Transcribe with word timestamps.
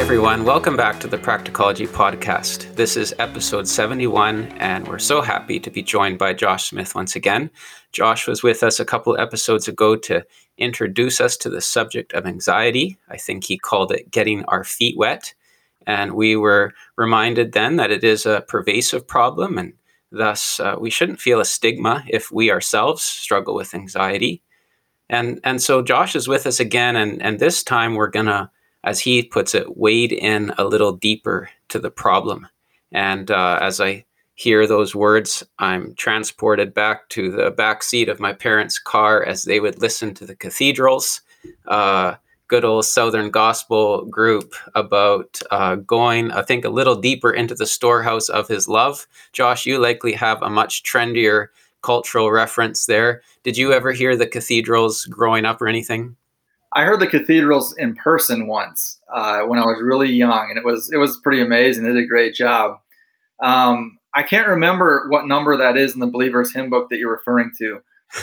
everyone. 0.00 0.44
Welcome 0.44 0.78
back 0.78 0.98
to 1.00 1.06
the 1.06 1.18
Practicology 1.18 1.86
Podcast. 1.86 2.74
This 2.74 2.96
is 2.96 3.14
episode 3.18 3.68
71, 3.68 4.44
and 4.56 4.88
we're 4.88 4.98
so 4.98 5.20
happy 5.20 5.60
to 5.60 5.70
be 5.70 5.82
joined 5.82 6.18
by 6.18 6.32
Josh 6.32 6.70
Smith 6.70 6.94
once 6.94 7.14
again. 7.14 7.50
Josh 7.92 8.26
was 8.26 8.42
with 8.42 8.62
us 8.62 8.80
a 8.80 8.84
couple 8.86 9.20
episodes 9.20 9.68
ago 9.68 9.96
to 9.96 10.24
introduce 10.56 11.20
us 11.20 11.36
to 11.36 11.50
the 11.50 11.60
subject 11.60 12.14
of 12.14 12.26
anxiety. 12.26 12.96
I 13.10 13.18
think 13.18 13.44
he 13.44 13.58
called 13.58 13.92
it 13.92 14.10
getting 14.10 14.42
our 14.46 14.64
feet 14.64 14.96
wet. 14.96 15.34
And 15.86 16.14
we 16.14 16.34
were 16.34 16.72
reminded 16.96 17.52
then 17.52 17.76
that 17.76 17.90
it 17.90 18.02
is 18.02 18.24
a 18.24 18.42
pervasive 18.48 19.06
problem, 19.06 19.58
and 19.58 19.74
thus 20.10 20.60
uh, 20.60 20.76
we 20.80 20.88
shouldn't 20.88 21.20
feel 21.20 21.40
a 21.40 21.44
stigma 21.44 22.04
if 22.08 22.32
we 22.32 22.50
ourselves 22.50 23.02
struggle 23.02 23.54
with 23.54 23.74
anxiety. 23.74 24.42
And, 25.10 25.40
and 25.44 25.60
so 25.60 25.82
Josh 25.82 26.16
is 26.16 26.26
with 26.26 26.46
us 26.46 26.58
again, 26.58 26.96
and, 26.96 27.20
and 27.20 27.38
this 27.38 27.62
time 27.62 27.96
we're 27.96 28.08
going 28.08 28.26
to 28.26 28.50
as 28.84 29.00
he 29.00 29.22
puts 29.22 29.54
it, 29.54 29.76
wade 29.76 30.12
in 30.12 30.52
a 30.58 30.64
little 30.64 30.92
deeper 30.92 31.50
to 31.68 31.78
the 31.78 31.90
problem. 31.90 32.46
And 32.92 33.30
uh, 33.30 33.58
as 33.60 33.80
I 33.80 34.04
hear 34.34 34.66
those 34.66 34.94
words, 34.94 35.44
I'm 35.58 35.94
transported 35.96 36.72
back 36.72 37.08
to 37.10 37.30
the 37.30 37.50
back 37.50 37.82
seat 37.82 38.08
of 38.08 38.20
my 38.20 38.32
parents' 38.32 38.78
car 38.78 39.22
as 39.22 39.42
they 39.42 39.60
would 39.60 39.80
listen 39.80 40.14
to 40.14 40.26
the 40.26 40.34
cathedrals. 40.34 41.20
Uh, 41.66 42.14
good 42.48 42.64
old 42.64 42.84
Southern 42.84 43.30
Gospel 43.30 44.06
group 44.06 44.54
about 44.74 45.40
uh, 45.50 45.76
going, 45.76 46.32
I 46.32 46.42
think, 46.42 46.64
a 46.64 46.70
little 46.70 46.96
deeper 46.96 47.30
into 47.30 47.54
the 47.54 47.66
storehouse 47.66 48.28
of 48.28 48.48
his 48.48 48.66
love. 48.66 49.06
Josh, 49.32 49.66
you 49.66 49.78
likely 49.78 50.12
have 50.14 50.42
a 50.42 50.50
much 50.50 50.82
trendier 50.82 51.48
cultural 51.82 52.30
reference 52.30 52.86
there. 52.86 53.22
Did 53.42 53.56
you 53.56 53.72
ever 53.72 53.92
hear 53.92 54.16
the 54.16 54.26
cathedrals 54.26 55.04
growing 55.04 55.44
up 55.44 55.62
or 55.62 55.68
anything? 55.68 56.16
I 56.72 56.84
heard 56.84 57.00
the 57.00 57.06
cathedrals 57.06 57.74
in 57.76 57.96
person 57.96 58.46
once 58.46 58.98
uh, 59.12 59.40
when 59.42 59.58
I 59.58 59.64
was 59.64 59.82
really 59.82 60.10
young, 60.10 60.46
and 60.50 60.58
it 60.58 60.64
was 60.64 60.90
it 60.92 60.98
was 60.98 61.18
pretty 61.18 61.40
amazing. 61.40 61.82
They 61.82 61.92
did 61.92 62.04
a 62.04 62.06
great 62.06 62.34
job. 62.34 62.78
Um, 63.42 63.98
I 64.14 64.22
can't 64.22 64.46
remember 64.46 65.06
what 65.08 65.26
number 65.26 65.56
that 65.56 65.76
is 65.76 65.94
in 65.94 66.00
the 66.00 66.06
Believers 66.06 66.52
Hymn 66.52 66.70
Book 66.70 66.88
that 66.90 66.98
you're 66.98 67.12
referring 67.12 67.50
to, 67.58 67.80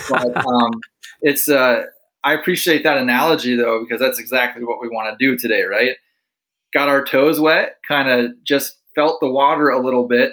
but 0.08 0.36
um, 0.46 0.72
it's. 1.20 1.48
Uh, 1.48 1.84
I 2.24 2.34
appreciate 2.34 2.82
that 2.82 2.98
analogy 2.98 3.54
though 3.54 3.84
because 3.84 4.00
that's 4.00 4.18
exactly 4.18 4.64
what 4.64 4.80
we 4.80 4.88
want 4.88 5.16
to 5.16 5.24
do 5.24 5.38
today, 5.38 5.62
right? 5.62 5.96
Got 6.74 6.88
our 6.88 7.04
toes 7.04 7.38
wet, 7.38 7.76
kind 7.86 8.08
of 8.08 8.32
just 8.44 8.76
felt 8.94 9.20
the 9.20 9.30
water 9.30 9.68
a 9.68 9.80
little 9.80 10.08
bit, 10.08 10.32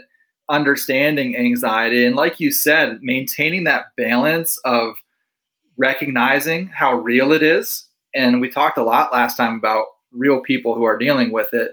understanding 0.49 1.37
anxiety, 1.37 2.05
and 2.05 2.15
like 2.15 2.39
you 2.39 2.51
said, 2.51 2.99
maintaining 3.01 3.65
that 3.65 3.87
balance 3.97 4.57
of 4.63 4.95
recognizing 5.77 6.67
how 6.67 6.95
real 6.95 7.33
it 7.33 7.43
is 7.43 7.85
and 8.15 8.41
we 8.41 8.49
talked 8.49 8.77
a 8.77 8.83
lot 8.83 9.13
last 9.13 9.37
time 9.37 9.55
about 9.55 9.85
real 10.11 10.41
people 10.41 10.73
who 10.75 10.83
are 10.83 10.97
dealing 10.97 11.31
with 11.31 11.53
it 11.53 11.71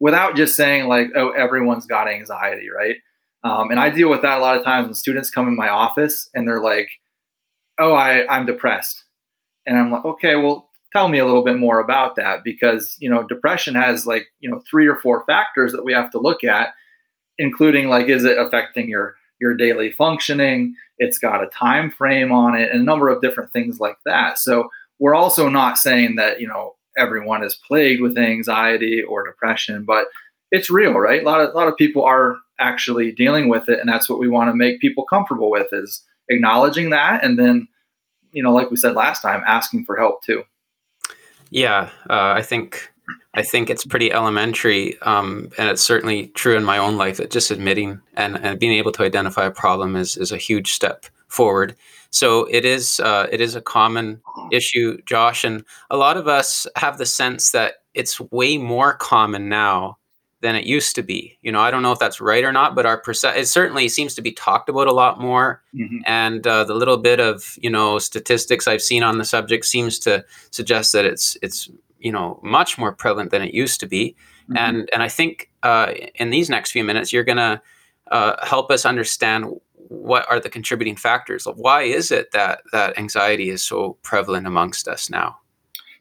without 0.00 0.36
just 0.36 0.56
saying 0.56 0.88
like 0.88 1.08
oh 1.16 1.30
everyone's 1.30 1.86
got 1.86 2.08
anxiety 2.08 2.68
right? 2.70 2.96
Um, 3.44 3.70
and 3.70 3.78
i 3.78 3.90
deal 3.90 4.08
with 4.08 4.22
that 4.22 4.38
a 4.38 4.40
lot 4.40 4.56
of 4.56 4.64
times 4.64 4.86
when 4.86 4.94
students 4.94 5.30
come 5.30 5.48
in 5.48 5.56
my 5.56 5.68
office 5.68 6.28
and 6.34 6.46
they're 6.46 6.62
like 6.62 6.88
oh 7.78 7.94
I, 7.94 8.26
i'm 8.34 8.46
depressed. 8.46 9.04
And 9.66 9.78
i'm 9.78 9.90
like 9.90 10.04
okay 10.04 10.36
well 10.36 10.70
tell 10.92 11.08
me 11.08 11.18
a 11.18 11.26
little 11.26 11.44
bit 11.44 11.58
more 11.58 11.80
about 11.80 12.16
that 12.16 12.44
because 12.44 12.96
you 13.00 13.10
know 13.10 13.22
depression 13.24 13.74
has 13.74 14.06
like 14.06 14.26
you 14.40 14.50
know 14.50 14.62
three 14.68 14.86
or 14.86 14.96
four 14.96 15.24
factors 15.26 15.72
that 15.72 15.84
we 15.84 15.92
have 15.92 16.10
to 16.10 16.18
look 16.18 16.44
at 16.44 16.74
including 17.38 17.88
like 17.88 18.08
is 18.08 18.24
it 18.24 18.38
affecting 18.38 18.88
your 18.88 19.16
your 19.40 19.54
daily 19.54 19.90
functioning? 19.92 20.74
It's 20.98 21.18
got 21.18 21.42
a 21.42 21.48
time 21.48 21.90
frame 21.90 22.32
on 22.32 22.56
it 22.56 22.70
and 22.70 22.80
a 22.80 22.84
number 22.84 23.08
of 23.08 23.20
different 23.20 23.52
things 23.52 23.80
like 23.80 23.98
that. 24.06 24.38
So 24.38 24.70
we're 24.98 25.14
also 25.14 25.48
not 25.48 25.78
saying 25.78 26.16
that 26.16 26.40
you 26.40 26.48
know 26.48 26.74
everyone 26.96 27.42
is 27.42 27.54
plagued 27.54 28.00
with 28.00 28.16
anxiety 28.16 29.02
or 29.02 29.26
depression, 29.26 29.84
but 29.84 30.06
it's 30.50 30.70
real, 30.70 30.92
right? 30.92 31.22
A 31.22 31.24
lot 31.24 31.40
of 31.40 31.50
a 31.50 31.56
lot 31.56 31.68
of 31.68 31.76
people 31.76 32.04
are 32.04 32.36
actually 32.58 33.12
dealing 33.12 33.48
with 33.48 33.68
it, 33.68 33.80
and 33.80 33.88
that's 33.88 34.08
what 34.08 34.18
we 34.18 34.28
want 34.28 34.50
to 34.50 34.56
make 34.56 34.80
people 34.80 35.04
comfortable 35.04 35.50
with 35.50 35.68
is 35.72 36.02
acknowledging 36.28 36.90
that, 36.90 37.24
and 37.24 37.38
then 37.38 37.68
you 38.32 38.42
know, 38.42 38.52
like 38.52 38.70
we 38.70 38.76
said 38.76 38.94
last 38.94 39.22
time, 39.22 39.42
asking 39.46 39.84
for 39.84 39.96
help 39.96 40.22
too. 40.22 40.44
Yeah, 41.50 41.90
uh, 42.10 42.32
I 42.36 42.42
think 42.42 42.90
I 43.34 43.42
think 43.42 43.70
it's 43.70 43.84
pretty 43.84 44.12
elementary, 44.12 45.00
um, 45.02 45.50
and 45.58 45.68
it's 45.68 45.82
certainly 45.82 46.28
true 46.28 46.56
in 46.56 46.64
my 46.64 46.78
own 46.78 46.96
life 46.96 47.16
that 47.18 47.30
just 47.30 47.50
admitting 47.50 48.00
and, 48.16 48.36
and 48.36 48.58
being 48.58 48.72
able 48.72 48.92
to 48.92 49.02
identify 49.02 49.44
a 49.44 49.50
problem 49.50 49.96
is 49.96 50.16
is 50.16 50.32
a 50.32 50.36
huge 50.36 50.72
step 50.72 51.06
forward. 51.34 51.76
So 52.10 52.44
it 52.44 52.64
is 52.64 53.00
uh, 53.00 53.26
it 53.32 53.40
is 53.40 53.56
a 53.56 53.60
common 53.60 54.22
issue, 54.52 54.98
Josh, 55.04 55.42
and 55.44 55.64
a 55.90 55.96
lot 55.96 56.16
of 56.16 56.28
us 56.28 56.66
have 56.76 56.96
the 56.96 57.06
sense 57.06 57.50
that 57.50 57.82
it's 57.92 58.20
way 58.20 58.56
more 58.56 58.94
common 58.94 59.48
now 59.48 59.98
than 60.40 60.54
it 60.54 60.66
used 60.66 60.94
to 60.94 61.02
be. 61.02 61.38
You 61.42 61.50
know, 61.50 61.60
I 61.60 61.70
don't 61.70 61.82
know 61.82 61.90
if 61.90 61.98
that's 61.98 62.20
right 62.20 62.44
or 62.44 62.52
not, 62.52 62.74
but 62.74 62.86
our 62.86 62.98
percent 62.98 63.36
it 63.38 63.48
certainly 63.48 63.88
seems 63.88 64.14
to 64.14 64.22
be 64.22 64.30
talked 64.30 64.68
about 64.68 64.86
a 64.86 64.92
lot 64.92 65.18
more. 65.18 65.62
Mm-hmm. 65.74 65.98
And 66.06 66.46
uh, 66.46 66.64
the 66.64 66.74
little 66.74 66.98
bit 66.98 67.18
of 67.18 67.58
you 67.60 67.70
know 67.70 67.98
statistics 67.98 68.68
I've 68.68 68.82
seen 68.82 69.02
on 69.02 69.18
the 69.18 69.24
subject 69.24 69.64
seems 69.64 69.98
to 70.00 70.24
suggest 70.50 70.92
that 70.92 71.04
it's 71.04 71.36
it's 71.42 71.70
you 71.98 72.12
know 72.12 72.38
much 72.42 72.78
more 72.78 72.92
prevalent 72.92 73.30
than 73.30 73.42
it 73.42 73.54
used 73.54 73.80
to 73.80 73.86
be. 73.86 74.14
Mm-hmm. 74.50 74.56
And 74.58 74.90
and 74.92 75.02
I 75.02 75.08
think 75.08 75.50
uh, 75.62 75.94
in 76.14 76.30
these 76.30 76.50
next 76.50 76.72
few 76.72 76.84
minutes 76.84 77.12
you're 77.12 77.24
gonna 77.24 77.62
uh, 78.10 78.36
help 78.46 78.70
us 78.70 78.84
understand 78.84 79.46
what 79.94 80.28
are 80.30 80.40
the 80.40 80.50
contributing 80.50 80.96
factors? 80.96 81.46
Why 81.46 81.82
is 81.82 82.10
it 82.10 82.32
that 82.32 82.62
that 82.72 82.98
anxiety 82.98 83.50
is 83.50 83.62
so 83.62 83.96
prevalent 84.02 84.46
amongst 84.46 84.88
us 84.88 85.08
now? 85.08 85.38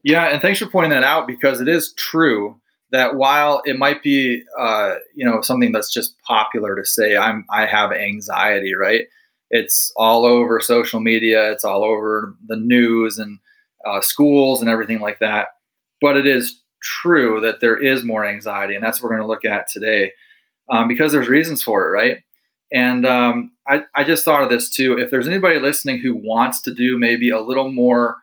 Yeah 0.04 0.26
and 0.26 0.42
thanks 0.42 0.60
for 0.60 0.68
pointing 0.68 0.92
that 0.92 1.04
out 1.04 1.28
because 1.28 1.62
it 1.62 1.68
is 1.68 1.94
true 1.94 2.60
that 2.92 3.16
while 3.16 3.62
it 3.66 3.78
might 3.78 4.04
be 4.04 4.44
uh, 4.60 4.96
you 5.16 5.26
know 5.26 5.42
something 5.42 5.72
that's 5.72 5.92
just 5.92 6.20
popular 6.22 6.76
to 6.76 6.86
say 6.86 7.18
i'm 7.18 7.46
i 7.50 7.66
have 7.66 7.92
anxiety 7.92 8.74
right? 8.74 9.06
It's 9.50 9.92
all 9.96 10.26
over 10.26 10.60
social 10.60 11.00
media 11.00 11.52
it's 11.52 11.66
all 11.66 11.84
over 11.84 12.36
the 12.48 12.58
news 12.58 13.18
and 13.20 13.40
uh, 13.86 14.02
schools 14.02 14.62
and 14.62 14.70
everything 14.70 15.00
like 15.00 15.20
that. 15.20 15.48
But 16.02 16.18
it 16.18 16.26
is 16.26 16.62
true 16.82 17.40
that 17.42 17.62
there 17.62 17.78
is 17.78 18.04
more 18.04 18.26
anxiety 18.26 18.76
and 18.76 18.84
that's 18.84 19.02
what 19.02 19.10
we're 19.10 19.18
going 19.18 19.26
to 19.26 19.32
look 19.32 19.46
at 19.46 19.70
today 19.70 20.12
um, 20.70 20.88
because 20.88 21.12
there's 21.12 21.30
reasons 21.30 21.64
for 21.64 21.86
it 21.88 21.92
right 21.92 22.18
and 22.74 23.06
um, 23.06 23.52
I, 23.68 23.84
I 23.96 24.04
just 24.04 24.26
thought 24.26 24.42
of 24.42 24.50
this 24.50 24.70
too. 24.70 24.98
If 24.98 25.12
there's 25.12 25.28
anybody 25.28 25.60
listening 25.60 26.00
who 26.00 26.16
wants 26.16 26.62
to 26.64 26.74
do 26.74 26.98
maybe 26.98 27.30
a 27.30 27.40
little 27.40 27.72
more, 27.72 28.18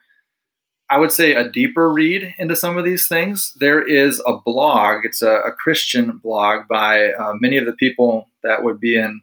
I 0.90 0.98
would 0.98 1.12
say 1.12 1.34
a 1.34 1.48
deeper 1.48 1.90
read 1.92 2.34
into 2.36 2.56
some 2.56 2.76
of 2.76 2.84
these 2.84 3.06
things, 3.06 3.54
there 3.60 3.80
is 3.80 4.20
a 4.26 4.36
blog. 4.36 5.04
It's 5.04 5.22
a, 5.22 5.36
a 5.36 5.52
Christian 5.52 6.18
blog 6.18 6.66
by 6.68 7.12
uh, 7.12 7.34
many 7.40 7.58
of 7.58 7.64
the 7.64 7.72
people 7.72 8.28
that 8.42 8.64
would 8.64 8.80
be 8.80 8.96
in 8.96 9.20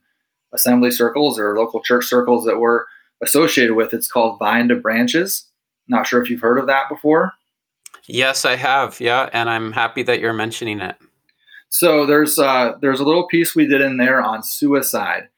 assembly 0.54 0.92
circles 0.92 1.38
or 1.38 1.58
local 1.58 1.82
church 1.82 2.06
circles 2.06 2.46
that 2.46 2.60
we're 2.60 2.86
associated 3.22 3.76
with. 3.76 3.94
It's 3.94 4.10
called 4.10 4.40
Vine 4.40 4.70
to 4.70 4.76
Branches. 4.76 5.46
Not 5.90 6.08
sure 6.08 6.22
if 6.22 6.30
you've 6.30 6.42
heard 6.42 6.58
of 6.58 6.68
that 6.68 6.88
before. 6.88 7.34
Yes, 8.08 8.46
I 8.46 8.56
have. 8.56 9.02
Yeah, 9.02 9.30
and 9.34 9.50
I'm 9.50 9.74
happy 9.74 10.04
that 10.04 10.22
you're 10.22 10.32
mentioning 10.32 10.80
it. 10.80 10.96
So 11.78 12.08
there's 12.08 12.40
uh, 12.40 12.74
there's 12.82 13.00
a 13.00 13.04
little 13.04 13.28
piece 13.28 13.56
we 13.56 13.68
did 13.68 13.82
in 13.82 13.98
there 13.98 14.20
on 14.20 14.42
suicide 14.42 15.30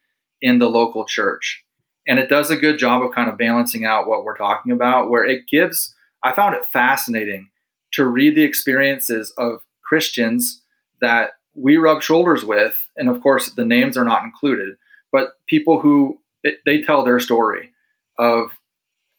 in 0.41 0.59
the 0.59 0.69
local 0.69 1.03
church, 1.03 1.65
and 2.07 2.17
it 2.17 2.29
does 2.29 2.49
a 2.49 2.55
good 2.55 2.77
job 2.77 3.03
of 3.03 3.11
kind 3.11 3.29
of 3.29 3.37
balancing 3.37 3.83
out 3.83 4.07
what 4.07 4.23
we're 4.23 4.37
talking 4.37 4.71
about. 4.71 5.09
Where 5.09 5.25
it 5.25 5.49
gives, 5.51 5.93
I 6.23 6.31
found 6.31 6.55
it 6.55 6.63
fascinating 6.63 7.49
to 7.91 8.05
read 8.05 8.37
the 8.37 8.43
experiences 8.43 9.33
of 9.37 9.63
Christians 9.83 10.61
that 11.01 11.31
we 11.55 11.75
rub 11.75 12.01
shoulders 12.01 12.45
with, 12.45 12.87
and 12.95 13.09
of 13.09 13.21
course 13.21 13.51
the 13.51 13.65
names 13.65 13.97
are 13.97 14.05
not 14.05 14.23
included, 14.23 14.77
but 15.11 15.31
people 15.49 15.81
who 15.81 16.21
it, 16.45 16.59
they 16.65 16.81
tell 16.81 17.03
their 17.03 17.19
story 17.19 17.71
of 18.17 18.51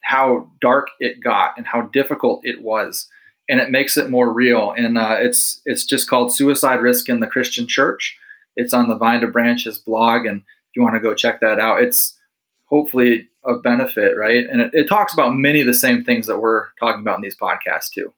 how 0.03 0.51
dark 0.63 0.89
it 1.01 1.23
got 1.23 1.53
and 1.59 1.67
how 1.67 1.83
difficult 1.83 2.41
it 2.47 2.63
was 2.63 3.09
and 3.51 3.61
it 3.61 3.71
makes 3.71 3.99
it 3.99 4.09
more 4.09 4.33
real. 4.33 4.73
And 4.77 4.97
uh, 4.97 5.17
it's 5.19 5.61
it's 5.67 5.85
just 5.85 6.09
called 6.09 6.33
Suicide 6.33 6.81
Risk 6.81 7.09
in 7.09 7.21
the 7.21 7.27
Christian 7.27 7.67
Church. 7.67 8.17
It's 8.57 8.73
on 8.73 8.89
the 8.89 8.97
Vine 8.97 9.21
to 9.21 9.27
Branches 9.27 9.79
blog, 9.79 10.25
and 10.25 10.39
if 10.39 10.77
you 10.77 10.83
want 10.83 10.95
to 10.95 11.01
go 11.01 11.15
check 11.15 11.41
that 11.41 11.59
out, 11.59 11.83
it's 11.83 12.17
hopefully 12.67 13.29
a 13.45 13.55
benefit, 13.55 14.17
right? 14.17 14.47
And 14.49 14.61
it, 14.61 14.71
it 14.73 14.89
talks 14.89 15.13
about 15.13 15.35
many 15.35 15.61
of 15.61 15.67
the 15.67 15.75
same 15.75 16.05
things 16.05 16.27
that 16.27 16.39
we're 16.39 16.69
talking 16.79 17.01
about 17.01 17.17
in 17.17 17.23
these 17.23 17.37
podcasts 17.37 17.91
too. 17.93 18.13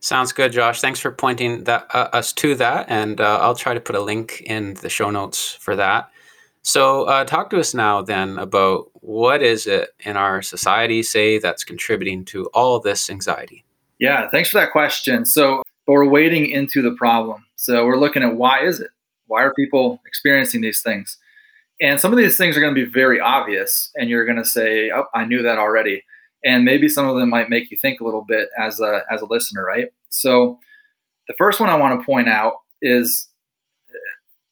Sounds 0.00 0.32
good, 0.32 0.52
Josh. 0.52 0.80
Thanks 0.80 1.00
for 1.00 1.12
pointing 1.12 1.64
that 1.64 1.86
uh, 1.94 2.08
us 2.12 2.32
to 2.34 2.54
that, 2.56 2.86
and 2.88 3.20
uh, 3.20 3.38
I'll 3.40 3.54
try 3.54 3.72
to 3.72 3.80
put 3.80 3.96
a 3.96 4.00
link 4.00 4.42
in 4.42 4.74
the 4.74 4.90
show 4.90 5.10
notes 5.10 5.54
for 5.54 5.76
that. 5.76 6.10
So, 6.62 7.04
uh, 7.04 7.24
talk 7.24 7.48
to 7.50 7.58
us 7.58 7.72
now 7.72 8.02
then 8.02 8.38
about 8.38 8.90
what 8.94 9.42
is 9.42 9.66
it 9.66 9.90
in 10.00 10.18
our 10.18 10.42
society, 10.42 11.02
say, 11.02 11.38
that's 11.38 11.64
contributing 11.64 12.26
to 12.26 12.46
all 12.52 12.78
this 12.80 13.08
anxiety. 13.08 13.64
Yeah, 14.00 14.28
thanks 14.30 14.50
for 14.50 14.58
that 14.58 14.72
question. 14.72 15.24
So, 15.26 15.62
we're 15.86 16.04
wading 16.04 16.46
into 16.46 16.82
the 16.82 16.92
problem. 16.92 17.44
So, 17.56 17.84
we're 17.86 17.98
looking 17.98 18.22
at 18.22 18.34
why 18.34 18.64
is 18.64 18.80
it? 18.80 18.90
Why 19.26 19.42
are 19.42 19.54
people 19.54 20.00
experiencing 20.06 20.62
these 20.62 20.82
things? 20.82 21.18
And 21.80 22.00
some 22.00 22.12
of 22.12 22.18
these 22.18 22.36
things 22.36 22.56
are 22.56 22.60
going 22.60 22.74
to 22.74 22.84
be 22.84 22.90
very 22.90 23.20
obvious, 23.20 23.90
and 23.96 24.10
you're 24.10 24.24
going 24.24 24.36
to 24.36 24.44
say, 24.44 24.90
"Oh, 24.90 25.04
I 25.14 25.24
knew 25.24 25.42
that 25.42 25.58
already." 25.58 26.04
And 26.44 26.64
maybe 26.64 26.88
some 26.88 27.06
of 27.06 27.16
them 27.16 27.28
might 27.28 27.50
make 27.50 27.70
you 27.70 27.76
think 27.76 28.00
a 28.00 28.04
little 28.04 28.24
bit 28.24 28.48
as 28.58 28.80
a 28.80 29.02
as 29.10 29.20
a 29.20 29.26
listener, 29.26 29.64
right? 29.64 29.88
So, 30.08 30.58
the 31.28 31.34
first 31.38 31.60
one 31.60 31.68
I 31.68 31.76
want 31.76 32.00
to 32.00 32.04
point 32.04 32.28
out 32.28 32.54
is, 32.82 33.28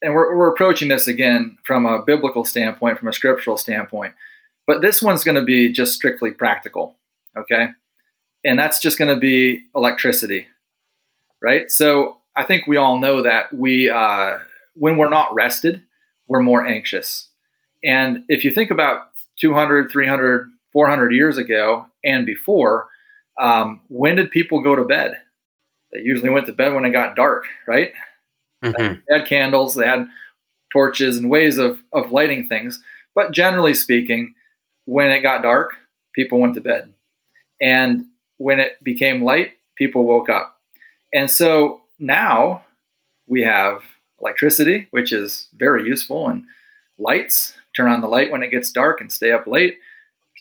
and 0.01 0.13
we're, 0.13 0.37
we're 0.37 0.49
approaching 0.49 0.87
this 0.87 1.07
again 1.07 1.57
from 1.65 1.85
a 1.85 2.03
biblical 2.03 2.45
standpoint, 2.45 2.99
from 2.99 3.07
a 3.07 3.13
scriptural 3.13 3.57
standpoint, 3.57 4.13
but 4.67 4.81
this 4.81 5.01
one's 5.01 5.23
going 5.23 5.35
to 5.35 5.43
be 5.43 5.71
just 5.71 5.93
strictly 5.93 6.31
practical. 6.31 6.95
Okay. 7.37 7.69
And 8.43 8.57
that's 8.57 8.79
just 8.79 8.97
going 8.97 9.13
to 9.13 9.19
be 9.19 9.63
electricity, 9.75 10.47
right? 11.41 11.69
So 11.69 12.17
I 12.35 12.43
think 12.43 12.67
we 12.67 12.77
all 12.77 12.99
know 12.99 13.21
that 13.21 13.53
we, 13.53 13.89
uh, 13.89 14.39
when 14.75 14.97
we're 14.97 15.09
not 15.09 15.33
rested, 15.33 15.81
we're 16.27 16.41
more 16.41 16.65
anxious. 16.65 17.27
And 17.83 18.23
if 18.29 18.43
you 18.45 18.51
think 18.51 18.71
about 18.71 19.09
200, 19.39 19.91
300, 19.91 20.49
400 20.71 21.13
years 21.13 21.37
ago 21.37 21.85
and 22.03 22.25
before, 22.25 22.87
um, 23.39 23.81
when 23.87 24.15
did 24.15 24.31
people 24.31 24.61
go 24.61 24.75
to 24.75 24.83
bed? 24.83 25.17
They 25.91 26.01
usually 26.01 26.29
went 26.29 26.45
to 26.45 26.53
bed 26.53 26.73
when 26.73 26.85
it 26.85 26.91
got 26.91 27.15
dark, 27.15 27.45
right? 27.67 27.93
Mm-hmm. 28.63 28.99
They 29.07 29.17
had 29.17 29.27
candles, 29.27 29.75
they 29.75 29.87
had 29.87 30.07
torches 30.71 31.17
and 31.17 31.29
ways 31.29 31.57
of, 31.57 31.81
of 31.93 32.11
lighting 32.11 32.47
things. 32.47 32.81
But 33.15 33.31
generally 33.31 33.73
speaking, 33.73 34.35
when 34.85 35.11
it 35.11 35.21
got 35.21 35.41
dark, 35.41 35.75
people 36.13 36.39
went 36.39 36.55
to 36.55 36.61
bed. 36.61 36.93
And 37.61 38.05
when 38.39 38.59
it 38.59 38.83
became 38.83 39.23
light, 39.23 39.51
people 39.75 40.05
woke 40.05 40.29
up. 40.29 40.57
And 41.13 41.29
so 41.29 41.81
now 41.99 42.63
we 43.27 43.43
have 43.43 43.83
electricity, 44.19 44.87
which 44.91 45.13
is 45.13 45.47
very 45.55 45.85
useful, 45.85 46.27
and 46.27 46.43
lights. 46.97 47.53
Turn 47.75 47.91
on 47.91 48.01
the 48.01 48.07
light 48.07 48.31
when 48.31 48.41
it 48.41 48.49
gets 48.49 48.71
dark 48.71 48.99
and 48.99 49.11
stay 49.11 49.31
up 49.31 49.45
late. 49.45 49.77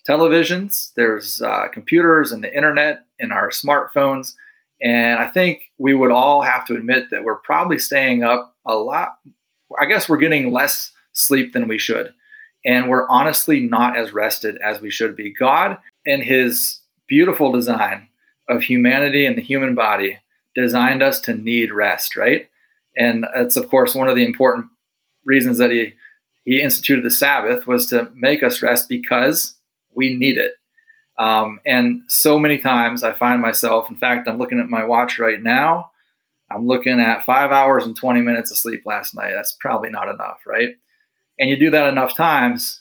Televisions, 0.08 0.92
there's 0.94 1.42
uh, 1.42 1.68
computers 1.68 2.32
and 2.32 2.42
the 2.42 2.56
internet 2.56 3.04
in 3.18 3.30
our 3.30 3.50
smartphones. 3.50 4.34
And 4.80 5.18
I 5.18 5.28
think 5.28 5.70
we 5.76 5.92
would 5.92 6.10
all 6.10 6.40
have 6.40 6.64
to 6.66 6.74
admit 6.74 7.10
that 7.10 7.24
we're 7.24 7.36
probably 7.36 7.78
staying 7.78 8.22
up 8.22 8.56
a 8.64 8.74
lot. 8.74 9.18
I 9.78 9.84
guess 9.84 10.08
we're 10.08 10.16
getting 10.16 10.50
less 10.50 10.92
sleep 11.12 11.52
than 11.52 11.68
we 11.68 11.78
should. 11.78 12.14
And 12.64 12.88
we're 12.88 13.08
honestly 13.08 13.60
not 13.60 13.96
as 13.96 14.12
rested 14.12 14.56
as 14.58 14.80
we 14.80 14.90
should 14.90 15.14
be. 15.14 15.32
God, 15.32 15.78
and 16.06 16.22
his 16.22 16.80
beautiful 17.08 17.52
design 17.52 18.08
of 18.48 18.62
humanity 18.62 19.26
and 19.26 19.36
the 19.36 19.42
human 19.42 19.74
body, 19.74 20.18
designed 20.54 21.02
us 21.02 21.20
to 21.20 21.34
need 21.34 21.72
rest, 21.72 22.16
right? 22.16 22.48
And 22.96 23.26
it's, 23.34 23.56
of 23.56 23.68
course, 23.68 23.94
one 23.94 24.08
of 24.08 24.16
the 24.16 24.24
important 24.24 24.66
reasons 25.24 25.58
that 25.58 25.70
he, 25.70 25.94
he 26.44 26.60
instituted 26.60 27.04
the 27.04 27.10
Sabbath 27.10 27.66
was 27.66 27.86
to 27.86 28.10
make 28.14 28.42
us 28.42 28.62
rest 28.62 28.88
because 28.88 29.54
we 29.94 30.14
need 30.14 30.38
it. 30.38 30.54
Um, 31.18 31.60
and 31.66 32.02
so 32.08 32.38
many 32.38 32.58
times 32.58 33.02
I 33.02 33.12
find 33.12 33.42
myself, 33.42 33.90
in 33.90 33.96
fact, 33.96 34.28
I'm 34.28 34.38
looking 34.38 34.60
at 34.60 34.68
my 34.68 34.84
watch 34.84 35.18
right 35.18 35.42
now. 35.42 35.90
I'm 36.50 36.66
looking 36.66 37.00
at 37.00 37.24
five 37.24 37.50
hours 37.50 37.84
and 37.84 37.94
20 37.94 38.20
minutes 38.22 38.50
of 38.50 38.56
sleep 38.56 38.82
last 38.86 39.14
night. 39.14 39.32
That's 39.34 39.56
probably 39.60 39.90
not 39.90 40.08
enough, 40.08 40.38
right? 40.46 40.76
And 41.38 41.50
you 41.50 41.56
do 41.56 41.70
that 41.70 41.88
enough 41.88 42.16
times, 42.16 42.80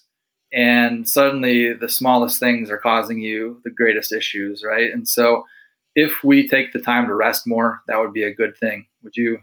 and 0.54 1.08
suddenly 1.08 1.74
the 1.74 1.90
smallest 1.90 2.40
things 2.40 2.70
are 2.70 2.78
causing 2.78 3.20
you 3.20 3.62
the 3.64 3.72
greatest 3.72 4.12
issues, 4.12 4.64
right? 4.64 4.92
And 4.92 5.08
so 5.08 5.44
if 5.96 6.24
we 6.24 6.48
take 6.48 6.74
the 6.74 6.80
time 6.80 7.08
to 7.08 7.16
rest 7.16 7.48
more, 7.48 7.82
that 7.88 8.00
would 8.00 8.14
be 8.14 8.24
a 8.24 8.34
good 8.34 8.56
thing. 8.58 8.86
Would 9.04 9.18
you? 9.18 9.40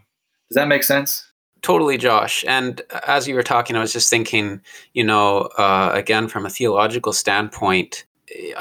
Does 0.49 0.55
that 0.55 0.67
make 0.67 0.83
sense? 0.83 1.31
Totally, 1.61 1.97
Josh. 1.97 2.45
And 2.47 2.81
as 3.07 3.27
you 3.27 3.35
were 3.35 3.43
talking, 3.43 3.75
I 3.75 3.79
was 3.79 3.93
just 3.93 4.09
thinking, 4.09 4.61
you 4.93 5.03
know, 5.03 5.49
uh, 5.57 5.91
again, 5.93 6.27
from 6.27 6.45
a 6.45 6.49
theological 6.49 7.11
standpoint, 7.11 8.05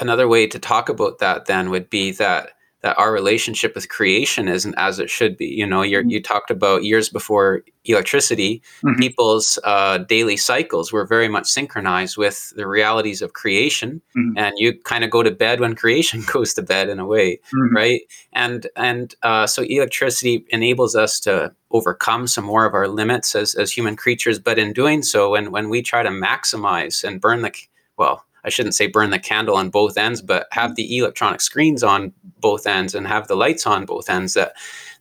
another 0.01 0.27
way 0.27 0.47
to 0.47 0.59
talk 0.59 0.89
about 0.89 1.19
that 1.19 1.47
then 1.47 1.71
would 1.71 1.91
be 1.91 2.13
that 2.13 2.51
that 2.85 2.99
our 2.99 3.11
relationship 3.13 3.75
with 3.75 3.89
creation 3.89 4.47
isn't 4.47 4.75
as 4.77 4.99
it 4.99 5.09
should 5.09 5.39
be. 5.39 5.47
You 5.47 5.67
know, 5.67 5.81
mm-hmm. 5.81 6.11
you 6.11 6.23
talked 6.23 6.51
about 6.51 6.85
years 6.85 7.09
before 7.09 7.63
electricity, 7.87 8.61
mm-hmm. 8.85 9.01
people's 9.01 9.59
uh, 9.65 9.97
daily 9.99 10.37
cycles 10.37 10.93
were 10.93 11.07
very 11.07 11.27
much 11.27 11.47
synchronized 11.47 12.19
with 12.19 12.53
the 12.57 12.67
realities 12.67 13.23
of 13.23 13.33
creation, 13.33 14.03
mm-hmm. 14.15 14.37
and 14.37 14.53
you 14.59 14.79
kind 14.85 15.03
of 15.03 15.09
go 15.09 15.23
to 15.23 15.31
bed 15.31 15.61
when 15.61 15.75
creation 15.83 16.23
goes 16.31 16.53
to 16.53 16.63
bed 16.63 16.91
in 16.91 16.99
a 16.99 17.07
way, 17.07 17.41
mm-hmm. 17.55 17.75
right? 17.75 18.03
And 18.35 18.67
and 18.77 19.15
uh, 19.23 19.47
so 19.47 19.63
electricity 19.63 20.45
enables 20.51 20.95
us 20.95 21.19
to 21.21 21.55
overcome 21.71 22.27
some 22.27 22.45
more 22.45 22.67
of 22.67 22.75
our 22.75 22.87
limits 22.87 23.35
as 23.35 23.55
as 23.55 23.73
human 23.73 23.97
creatures, 23.97 24.39
but 24.39 24.59
in 24.59 24.75
doing 24.75 25.03
so, 25.03 25.31
when 25.31 25.51
when 25.51 25.71
we 25.71 25.81
try 25.81 26.03
to 26.03 26.11
maximize 26.11 27.03
and 27.03 27.19
burn 27.19 27.41
the 27.41 27.53
well 27.97 28.27
I 28.45 28.51
shouldn't 28.51 28.75
say 28.75 28.87
burn 28.87 29.11
the 29.11 29.19
candle 29.19 29.57
on 29.57 29.71
both 29.71 29.97
ends, 29.97 30.21
but 30.21 30.47
have 30.53 30.73
mm. 30.73 30.75
the 30.77 30.99
electronic 30.99 31.41
screens 31.41 31.83
on 31.83 32.13
both 32.41 32.67
ends 32.67 32.95
and 32.95 33.07
have 33.07 33.29
the 33.29 33.37
lights 33.37 33.67
on 33.67 33.87
both 33.87 34.11
ends. 34.11 34.35
That 34.35 34.55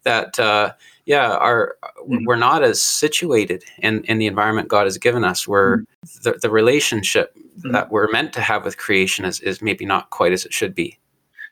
that 0.03 0.39
uh, 0.39 0.73
yeah, 1.05 1.33
are 1.35 1.75
mm-hmm. 2.01 2.25
we're 2.25 2.35
not 2.35 2.63
as 2.63 2.81
situated 2.81 3.63
in 3.79 4.03
in 4.05 4.17
the 4.17 4.27
environment 4.27 4.69
God 4.69 4.85
has 4.85 4.97
given 4.97 5.23
us. 5.23 5.47
Where 5.47 5.77
mm-hmm. 5.77 6.23
the 6.23 6.39
the 6.39 6.49
relationship 6.49 7.35
mm-hmm. 7.35 7.71
that 7.71 7.91
we're 7.91 8.09
meant 8.09 8.33
to 8.33 8.41
have 8.41 8.63
with 8.63 8.77
creation 8.77 9.25
is 9.25 9.39
is 9.41 9.61
maybe 9.61 9.85
not 9.85 10.09
quite 10.09 10.31
as 10.31 10.45
it 10.45 10.53
should 10.53 10.73
be. 10.73 10.97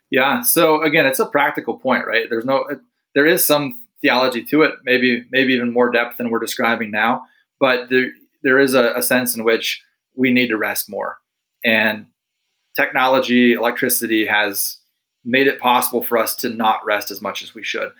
Yeah. 0.09 0.41
So 0.41 0.81
again, 0.81 1.05
it's 1.05 1.19
a 1.19 1.25
practical 1.25 1.77
point, 1.77 2.05
right? 2.05 2.27
There's 2.29 2.45
no 2.45 2.65
there 3.13 3.25
is 3.25 3.45
some 3.45 3.81
theology 4.01 4.43
to 4.45 4.61
it, 4.63 4.75
maybe 4.83 5.25
maybe 5.31 5.53
even 5.53 5.73
more 5.73 5.91
depth 5.91 6.17
than 6.17 6.29
we're 6.29 6.39
describing 6.39 6.91
now, 6.91 7.23
but 7.59 7.89
there 7.89 8.11
there 8.43 8.59
is 8.59 8.73
a, 8.73 8.93
a 8.95 9.01
sense 9.01 9.35
in 9.35 9.43
which 9.43 9.83
we 10.15 10.31
need 10.31 10.47
to 10.47 10.57
rest 10.57 10.89
more 10.89 11.17
and 11.63 12.05
technology, 12.75 13.53
electricity 13.53 14.25
has 14.25 14.77
made 15.23 15.47
it 15.47 15.59
possible 15.59 16.03
for 16.03 16.17
us 16.17 16.35
to 16.37 16.49
not 16.49 16.83
rest 16.85 17.11
as 17.11 17.21
much 17.21 17.43
as 17.43 17.53
we 17.53 17.63
should. 17.63 17.91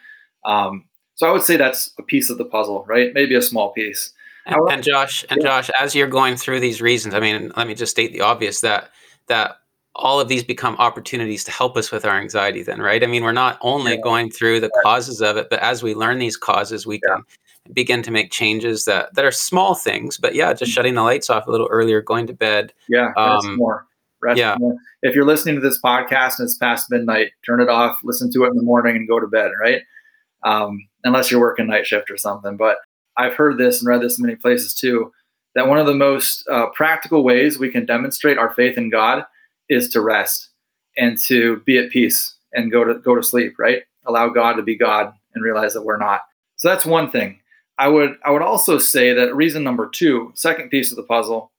Um, 0.46 0.86
so 1.16 1.28
I 1.28 1.32
would 1.32 1.44
say 1.44 1.58
that's 1.58 1.92
a 2.00 2.04
piece 2.04 2.30
of 2.30 2.38
the 2.38 2.46
puzzle, 2.46 2.84
right? 2.88 3.14
Maybe 3.14 3.36
a 3.36 3.42
small 3.42 3.72
piece. 3.72 4.14
And, 4.48 4.60
and 4.72 4.84
Josh, 4.84 5.24
and 5.30 5.40
Josh, 5.42 5.70
as 5.80 5.94
you're 5.94 6.08
going 6.08 6.36
through 6.36 6.62
these 6.62 6.82
reasons, 6.82 7.14
I 7.14 7.20
mean, 7.20 7.52
let 7.56 7.68
me 7.68 7.76
just 7.76 7.92
state 7.92 8.12
the 8.12 8.22
obvious 8.22 8.62
that 8.62 8.90
that 9.28 9.58
all 9.96 10.20
of 10.20 10.28
these 10.28 10.44
become 10.44 10.76
opportunities 10.78 11.44
to 11.44 11.52
help 11.52 11.76
us 11.76 11.92
with 11.92 12.06
our 12.06 12.18
anxiety 12.18 12.64
then 12.64 12.82
right 12.82 13.04
i 13.04 13.08
mean 13.08 13.24
we're 13.24 13.32
not 13.32 13.58
only 13.62 13.96
yeah. 13.96 14.02
going 14.02 14.30
through 14.30 14.60
the 14.60 14.72
causes 14.84 15.22
of 15.22 15.36
it 15.38 15.48
but 15.50 15.60
as 15.60 15.84
we 15.84 15.94
learn 15.94 16.18
these 16.18 16.38
causes 16.38 16.88
we 16.88 17.00
yeah. 17.04 17.16
can 17.16 17.24
begin 17.74 18.02
to 18.04 18.12
make 18.12 18.32
changes 18.32 18.86
that 18.86 19.14
that 19.14 19.26
are 19.26 19.32
small 19.32 19.76
things 19.76 20.18
but 20.18 20.36
yeah 20.36 20.52
just 20.52 20.64
mm-hmm. 20.64 20.72
shutting 20.72 20.96
the 20.96 21.02
lights 21.02 21.30
off 21.30 21.48
a 21.48 21.52
little 21.52 21.68
earlier 21.68 22.02
going 22.02 22.28
to 22.28 22.34
bed 22.34 22.74
yeah 22.90 23.12
um, 23.18 23.58
more 23.58 23.86
rest 24.22 24.38
yeah. 24.38 24.56
more. 24.60 24.76
if 25.04 25.16
you're 25.16 25.26
listening 25.26 25.56
to 25.56 25.62
this 25.62 25.80
podcast 25.82 26.40
and 26.40 26.46
it's 26.46 26.58
past 26.58 26.90
midnight 26.90 27.30
turn 27.46 27.62
it 27.62 27.70
off 27.70 28.00
listen 28.04 28.32
to 28.32 28.44
it 28.44 28.50
in 28.50 28.56
the 28.56 28.64
morning 28.64 28.96
and 28.96 29.08
go 29.08 29.20
to 29.20 29.28
bed 29.28 29.52
right? 29.60 29.82
Um, 30.44 30.88
unless 31.04 31.30
you're 31.30 31.40
working 31.40 31.68
night 31.68 31.86
shift 31.86 32.10
or 32.10 32.18
something 32.18 32.58
but 32.58 32.78
i've 33.18 33.36
heard 33.36 33.58
this 33.58 33.80
and 33.80 33.88
read 33.88 34.02
this 34.02 34.18
in 34.18 34.26
many 34.26 34.36
places 34.36 34.74
too 34.74 35.12
that 35.54 35.68
one 35.68 35.78
of 35.78 35.86
the 35.86 35.94
most 35.94 36.48
uh, 36.50 36.68
practical 36.70 37.24
ways 37.24 37.60
we 37.60 37.70
can 37.70 37.86
demonstrate 37.86 38.40
our 38.40 38.54
faith 38.54 38.78
in 38.78 38.90
god 38.90 39.24
is 39.70 39.88
to 39.90 40.02
rest 40.02 40.50
and 40.98 41.18
to 41.18 41.62
be 41.66 41.78
at 41.78 41.90
peace 41.90 42.36
and 42.54 42.72
go 42.72 42.84
to 42.84 42.96
go 42.96 43.16
to 43.16 43.24
sleep 43.24 43.56
right? 43.58 43.84
Allow 44.06 44.30
god 44.30 44.54
to 44.54 44.64
be 44.64 44.78
god 44.78 45.14
and 45.34 45.44
realize 45.44 45.74
that 45.74 45.84
we're 45.84 45.98
not. 45.98 46.22
So 46.58 46.68
that's 46.68 46.86
one 46.86 47.10
thing 47.10 47.40
I 47.82 47.88
would 47.88 48.18
I 48.24 48.30
would 48.30 48.44
also 48.44 48.78
say 48.78 49.12
that 49.12 49.36
reason 49.36 49.64
number 49.64 49.90
two, 49.90 50.32
second 50.36 50.70
piece 50.70 50.92
of 50.92 50.98
the 50.98 51.04
puzzle, 51.04 51.52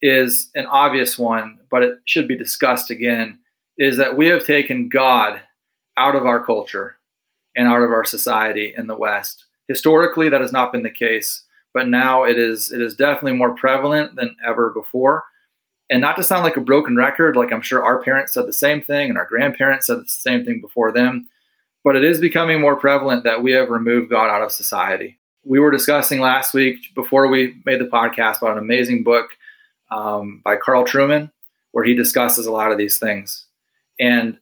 is 0.00 0.48
an 0.54 0.66
obvious 0.66 1.18
one, 1.18 1.58
but 1.72 1.82
it 1.82 1.98
should 2.04 2.28
be 2.28 2.36
discussed 2.36 2.88
again, 2.88 3.40
is 3.76 3.96
that 3.96 4.16
we 4.16 4.28
have 4.28 4.46
taken 4.46 4.88
God 4.88 5.40
out 5.96 6.14
of 6.14 6.24
our 6.24 6.40
culture 6.44 6.98
and 7.56 7.66
out 7.66 7.82
of 7.82 7.90
our 7.90 8.04
society 8.04 8.74
in 8.76 8.86
the 8.86 8.94
West. 8.94 9.46
Historically, 9.66 10.28
that 10.28 10.40
has 10.40 10.52
not 10.52 10.70
been 10.70 10.84
the 10.84 10.90
case, 10.90 11.42
but 11.74 11.88
now 11.88 12.22
it 12.22 12.38
is 12.38 12.70
it 12.70 12.80
is 12.80 12.94
definitely 12.94 13.32
more 13.32 13.56
prevalent 13.56 14.14
than 14.14 14.36
ever 14.46 14.70
before. 14.70 15.24
And 15.90 16.00
not 16.00 16.14
to 16.14 16.22
sound 16.22 16.44
like 16.44 16.56
a 16.56 16.60
broken 16.60 16.94
record, 16.94 17.34
like 17.34 17.52
I'm 17.52 17.60
sure 17.60 17.82
our 17.82 18.00
parents 18.04 18.34
said 18.34 18.46
the 18.46 18.52
same 18.52 18.82
thing 18.82 19.08
and 19.08 19.18
our 19.18 19.26
grandparents 19.26 19.88
said 19.88 19.98
the 19.98 20.06
same 20.06 20.44
thing 20.44 20.60
before 20.60 20.92
them, 20.92 21.28
but 21.82 21.96
it 21.96 22.04
is 22.04 22.20
becoming 22.20 22.60
more 22.60 22.76
prevalent 22.76 23.24
that 23.24 23.42
we 23.42 23.50
have 23.50 23.68
removed 23.68 24.10
God 24.10 24.30
out 24.30 24.42
of 24.42 24.52
society 24.52 25.18
we 25.46 25.60
were 25.60 25.70
discussing 25.70 26.20
last 26.20 26.52
week 26.52 26.92
before 26.94 27.28
we 27.28 27.54
made 27.64 27.80
the 27.80 27.84
podcast 27.84 28.38
about 28.38 28.56
an 28.56 28.58
amazing 28.58 29.04
book 29.04 29.30
um, 29.92 30.40
by 30.44 30.56
Carl 30.56 30.84
Trueman, 30.84 31.30
where 31.70 31.84
he 31.84 31.94
discusses 31.94 32.46
a 32.46 32.52
lot 32.52 32.72
of 32.72 32.78
these 32.78 32.98
things. 32.98 33.46
And 34.00 34.38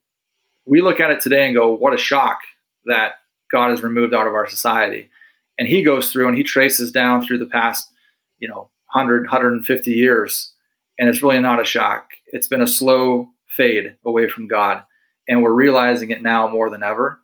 we 0.64 0.80
look 0.80 1.00
at 1.00 1.10
it 1.10 1.20
today 1.20 1.44
and 1.44 1.54
go, 1.54 1.74
what 1.74 1.92
a 1.92 1.98
shock 1.98 2.38
that 2.86 3.16
God 3.52 3.70
is 3.70 3.82
removed 3.82 4.14
out 4.14 4.26
of 4.26 4.32
our 4.32 4.48
society. 4.48 5.10
And 5.58 5.68
he 5.68 5.82
goes 5.82 6.10
through 6.10 6.26
and 6.26 6.36
he 6.36 6.42
traces 6.42 6.90
down 6.90 7.24
through 7.24 7.38
the 7.38 7.46
past, 7.46 7.90
you 8.38 8.48
know, 8.48 8.70
100, 8.92 9.24
150 9.24 9.90
years. 9.90 10.52
And 10.98 11.08
it's 11.10 11.22
really 11.22 11.38
not 11.38 11.60
a 11.60 11.64
shock. 11.64 12.12
It's 12.28 12.48
been 12.48 12.62
a 12.62 12.66
slow 12.66 13.28
fade 13.46 13.94
away 14.06 14.26
from 14.26 14.48
God. 14.48 14.82
And 15.28 15.42
we're 15.42 15.52
realizing 15.52 16.10
it 16.10 16.22
now 16.22 16.48
more 16.48 16.70
than 16.70 16.82
ever. 16.82 17.20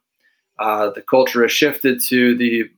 Uh, 0.59 0.91
the 0.91 1.03
culture 1.03 1.43
has 1.43 1.53
shifted 1.53 2.03
to 2.09 2.37
the 2.37 2.71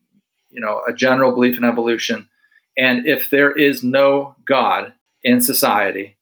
you 0.53 0.61
know 0.61 0.83
a 0.87 0.93
general 0.93 1.33
belief 1.33 1.57
in 1.59 1.65
evolution 1.65 2.29
and 2.77 3.07
if 3.07 3.31
there 3.31 3.53
is 3.53 3.83
no 3.83 4.35
god 4.47 4.93
in 5.25 5.41
society 5.41 6.17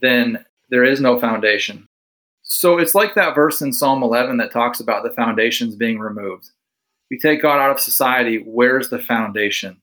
then 0.00 0.44
there 0.70 0.84
is 0.84 1.00
no 1.00 1.18
foundation 1.18 1.88
so 2.42 2.78
it's 2.78 2.94
like 2.94 3.14
that 3.14 3.34
verse 3.34 3.60
in 3.60 3.72
psalm 3.72 4.02
11 4.02 4.36
that 4.36 4.52
talks 4.52 4.80
about 4.80 5.02
the 5.02 5.10
foundations 5.10 5.74
being 5.74 5.98
removed 5.98 6.50
we 7.10 7.18
take 7.18 7.42
God 7.42 7.58
out 7.58 7.72
of 7.72 7.80
society, 7.80 8.42
where's 8.46 8.88
the 8.88 9.00
foundation? 9.00 9.80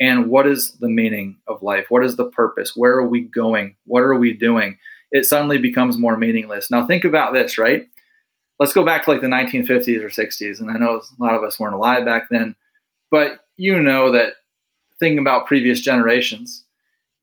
And 0.00 0.30
what 0.30 0.46
is 0.46 0.72
the 0.72 0.88
meaning 0.88 1.36
of 1.46 1.62
life? 1.62 1.86
What 1.90 2.04
is 2.04 2.16
the 2.16 2.30
purpose? 2.30 2.74
Where 2.74 2.92
are 2.92 3.06
we 3.06 3.20
going? 3.20 3.76
What 3.84 4.02
are 4.02 4.14
we 4.14 4.32
doing? 4.32 4.78
It 5.12 5.26
suddenly 5.26 5.58
becomes 5.58 5.98
more 5.98 6.16
meaningless. 6.16 6.70
Now, 6.70 6.86
think 6.86 7.04
about 7.04 7.34
this, 7.34 7.58
right? 7.58 7.86
Let's 8.58 8.72
go 8.72 8.84
back 8.84 9.04
to 9.04 9.10
like 9.10 9.20
the 9.20 9.26
1950s 9.26 10.02
or 10.02 10.08
60s. 10.08 10.60
And 10.60 10.70
I 10.70 10.78
know 10.78 11.00
a 11.00 11.22
lot 11.22 11.34
of 11.34 11.42
us 11.42 11.60
weren't 11.60 11.74
alive 11.74 12.06
back 12.06 12.28
then, 12.30 12.56
but 13.10 13.40
you 13.56 13.80
know 13.80 14.10
that 14.12 14.34
thinking 14.98 15.18
about 15.18 15.46
previous 15.46 15.80
generations, 15.80 16.64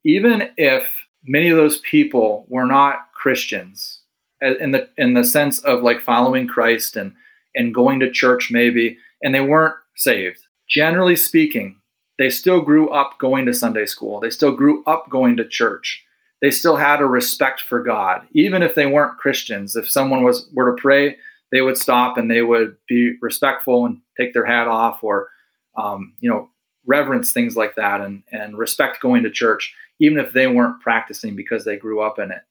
even 0.04 0.50
if 0.58 0.88
many 1.24 1.50
of 1.50 1.58
those 1.58 1.80
people 1.82 2.46
were 2.50 2.66
not 2.66 3.12
Christians 3.14 4.02
in 4.42 4.72
the 4.72 4.88
in 4.98 5.14
the 5.14 5.24
sense 5.24 5.60
of 5.60 5.82
like 5.82 6.02
following 6.02 6.48
Christ 6.48 6.96
and 6.96 7.14
and 7.56 7.74
going 7.74 8.00
to 8.00 8.12
church 8.12 8.52
maybe, 8.52 8.98
and 9.24 9.34
they 9.34 9.42
weren't 9.42 9.76
saved. 9.96 10.40
Generally 10.70 11.16
speaking, 11.16 11.80
they 12.20 12.30
still 12.30 12.62
grew 12.62 12.90
up 12.90 13.18
going 13.20 13.46
to 13.46 13.54
Sunday 13.54 13.86
school. 13.86 14.20
They 14.20 14.30
still 14.30 14.52
grew 14.52 14.84
up 14.86 15.10
going 15.10 15.38
to 15.38 15.48
church. 15.48 16.04
They 16.42 16.52
still 16.52 16.76
had 16.76 17.02
a 17.02 17.06
respect 17.06 17.62
for 17.62 17.82
God, 17.82 18.28
even 18.32 18.62
if 18.62 18.76
they 18.76 18.86
weren't 18.86 19.18
Christians. 19.18 19.76
If 19.76 19.90
someone 19.90 20.24
was 20.24 20.48
were 20.54 20.76
to 20.76 20.82
pray, 20.82 21.18
they 21.52 21.62
would 21.62 21.78
stop 21.78 22.18
and 22.18 22.30
they 22.30 22.44
would 22.44 22.78
be 22.88 23.16
respectful 23.22 23.86
and 23.86 24.02
take 24.20 24.34
their 24.34 24.46
hat 24.46 24.68
off, 24.68 25.04
or 25.04 25.30
um, 25.78 26.14
you 26.20 26.30
know, 26.30 26.50
reverence 26.86 27.32
things 27.32 27.56
like 27.56 27.76
that, 27.76 28.02
and 28.02 28.24
and 28.32 28.58
respect 28.58 29.02
going 29.02 29.24
to 29.24 29.32
church, 29.32 29.74
even 30.00 30.18
if 30.18 30.34
they 30.34 30.48
weren't 30.48 30.82
practicing 30.82 31.36
because 31.36 31.66
they 31.66 31.78
grew 31.78 32.02
up 32.02 32.20
in 32.20 32.32
it. 32.32 32.42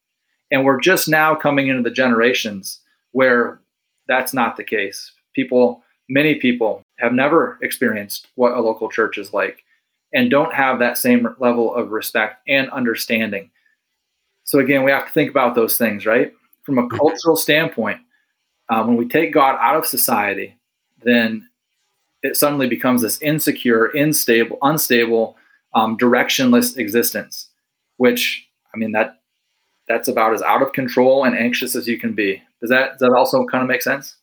And 0.50 0.64
we're 0.64 0.80
just 0.80 1.08
now 1.08 1.34
coming 1.34 1.68
into 1.68 1.82
the 1.82 1.90
generations 1.90 2.80
where 3.12 3.60
that's 4.06 4.32
not 4.32 4.56
the 4.56 4.64
case. 4.64 5.12
People, 5.34 5.82
many 6.08 6.36
people 6.36 6.82
have 6.98 7.12
never 7.12 7.58
experienced 7.62 8.28
what 8.36 8.52
a 8.52 8.60
local 8.60 8.88
church 8.88 9.18
is 9.18 9.32
like 9.32 9.64
and 10.12 10.30
don't 10.30 10.54
have 10.54 10.78
that 10.78 10.98
same 10.98 11.28
level 11.38 11.74
of 11.74 11.90
respect 11.90 12.40
and 12.48 12.70
understanding. 12.70 13.50
So, 14.44 14.60
again, 14.60 14.84
we 14.84 14.92
have 14.92 15.06
to 15.06 15.12
think 15.12 15.30
about 15.30 15.54
those 15.54 15.76
things, 15.76 16.06
right? 16.06 16.32
From 16.62 16.78
a 16.78 16.82
mm-hmm. 16.82 16.96
cultural 16.96 17.36
standpoint, 17.36 18.00
um, 18.68 18.86
when 18.88 18.96
we 18.96 19.08
take 19.08 19.32
God 19.32 19.56
out 19.60 19.76
of 19.76 19.86
society, 19.86 20.56
then 21.02 21.48
it 22.26 22.36
suddenly 22.36 22.68
becomes 22.68 23.02
this 23.02 23.20
insecure, 23.22 23.86
unstable, 23.86 24.58
unstable, 24.62 25.36
um, 25.74 25.96
directionless 25.96 26.76
existence, 26.76 27.48
which, 27.96 28.46
I 28.74 28.78
mean, 28.78 28.92
that 28.92 29.20
that's 29.88 30.08
about 30.08 30.34
as 30.34 30.42
out 30.42 30.62
of 30.62 30.72
control 30.72 31.24
and 31.24 31.36
anxious 31.36 31.76
as 31.76 31.86
you 31.86 31.98
can 31.98 32.12
be. 32.14 32.42
Does 32.60 32.70
that 32.70 32.92
does 32.92 33.00
that 33.00 33.16
also 33.16 33.44
kind 33.46 33.62
of 33.62 33.68
make 33.68 33.82
sense? 33.82 34.16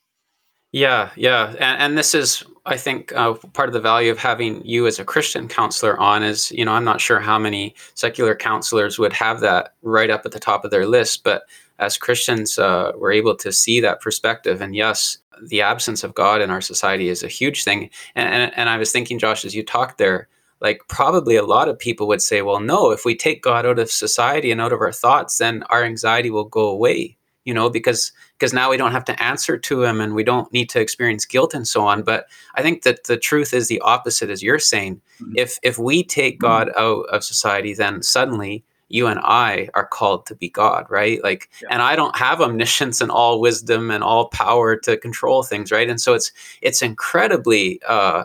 Yeah, 0.73 1.11
yeah, 1.15 1.49
and, 1.59 1.81
and 1.81 1.97
this 1.97 2.15
is, 2.15 2.43
I 2.65 2.77
think, 2.77 3.13
uh, 3.13 3.35
part 3.53 3.69
of 3.69 3.73
the 3.73 3.79
value 3.79 4.09
of 4.09 4.17
having 4.17 4.65
you 4.65 4.87
as 4.87 4.97
a 4.97 5.05
Christian 5.05 5.47
counselor 5.47 5.95
on 5.99 6.23
is, 6.23 6.51
you 6.51 6.65
know, 6.65 6.71
I'm 6.71 6.83
not 6.83 6.99
sure 6.99 7.19
how 7.19 7.37
many 7.37 7.75
secular 7.93 8.33
counselors 8.33 8.97
would 8.97 9.13
have 9.13 9.39
that 9.41 9.75
right 9.83 10.09
up 10.09 10.25
at 10.25 10.31
the 10.31 10.39
top 10.39 10.65
of 10.65 10.71
their 10.71 10.87
list, 10.87 11.23
but 11.23 11.43
as 11.79 11.97
Christians, 11.97 12.59
uh, 12.59 12.91
we're 12.95 13.11
able 13.11 13.35
to 13.37 13.51
see 13.51 13.79
that 13.81 14.01
perspective. 14.01 14.61
And 14.61 14.75
yes, 14.75 15.17
the 15.41 15.61
absence 15.61 16.03
of 16.03 16.13
God 16.13 16.41
in 16.41 16.49
our 16.49 16.61
society 16.61 17.09
is 17.09 17.23
a 17.23 17.27
huge 17.27 17.63
thing. 17.63 17.89
And, 18.15 18.29
and, 18.29 18.51
and 18.55 18.69
I 18.69 18.77
was 18.77 18.91
thinking, 18.91 19.19
Josh, 19.19 19.45
as 19.45 19.55
you 19.55 19.63
talked 19.63 19.97
there, 19.97 20.27
like 20.61 20.81
probably 20.87 21.35
a 21.35 21.43
lot 21.43 21.67
of 21.67 21.77
people 21.77 22.07
would 22.07 22.21
say, 22.21 22.41
well, 22.41 22.59
no, 22.59 22.91
if 22.91 23.03
we 23.03 23.15
take 23.15 23.43
God 23.43 23.65
out 23.65 23.79
of 23.79 23.91
society 23.91 24.51
and 24.51 24.61
out 24.61 24.71
of 24.71 24.79
our 24.79 24.93
thoughts, 24.93 25.37
then 25.37 25.63
our 25.63 25.83
anxiety 25.83 26.29
will 26.29 26.45
go 26.45 26.69
away 26.69 27.17
you 27.45 27.53
know 27.53 27.69
because 27.69 28.11
because 28.37 28.53
now 28.53 28.69
we 28.69 28.77
don't 28.77 28.91
have 28.91 29.05
to 29.05 29.23
answer 29.23 29.57
to 29.57 29.83
him 29.83 30.01
and 30.01 30.15
we 30.15 30.23
don't 30.23 30.51
need 30.53 30.69
to 30.69 30.79
experience 30.79 31.25
guilt 31.25 31.53
and 31.53 31.67
so 31.67 31.85
on 31.85 32.01
but 32.01 32.27
i 32.55 32.61
think 32.61 32.83
that 32.83 33.05
the 33.05 33.17
truth 33.17 33.53
is 33.53 33.67
the 33.67 33.79
opposite 33.81 34.29
as 34.29 34.41
you're 34.41 34.59
saying 34.59 35.01
mm-hmm. 35.21 35.33
if 35.35 35.59
if 35.63 35.77
we 35.77 36.03
take 36.03 36.35
mm-hmm. 36.35 36.47
god 36.47 36.69
out 36.77 37.05
of 37.09 37.23
society 37.23 37.73
then 37.73 38.01
suddenly 38.01 38.63
you 38.89 39.07
and 39.07 39.19
i 39.23 39.69
are 39.73 39.85
called 39.85 40.25
to 40.25 40.35
be 40.35 40.49
god 40.49 40.85
right 40.89 41.23
like 41.23 41.49
yeah. 41.61 41.67
and 41.71 41.81
i 41.81 41.95
don't 41.95 42.15
have 42.15 42.41
omniscience 42.41 43.01
and 43.01 43.11
all 43.11 43.39
wisdom 43.39 43.91
and 43.91 44.03
all 44.03 44.27
power 44.29 44.75
to 44.75 44.97
control 44.97 45.43
things 45.43 45.71
right 45.71 45.89
and 45.89 46.01
so 46.01 46.13
it's 46.13 46.31
it's 46.61 46.81
incredibly 46.81 47.81
uh 47.87 48.23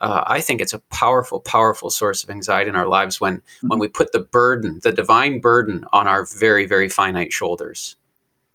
uh, 0.00 0.22
I 0.28 0.40
think 0.40 0.60
it's 0.60 0.72
a 0.72 0.78
powerful, 0.78 1.40
powerful 1.40 1.90
source 1.90 2.22
of 2.22 2.30
anxiety 2.30 2.68
in 2.68 2.76
our 2.76 2.86
lives 2.86 3.20
when 3.20 3.38
mm-hmm. 3.38 3.66
when 3.66 3.80
we 3.80 3.88
put 3.88 4.12
the 4.12 4.20
burden, 4.20 4.78
the 4.84 4.92
divine 4.92 5.40
burden, 5.40 5.84
on 5.92 6.06
our 6.06 6.24
very, 6.24 6.66
very 6.66 6.88
finite 6.88 7.32
shoulders 7.32 7.96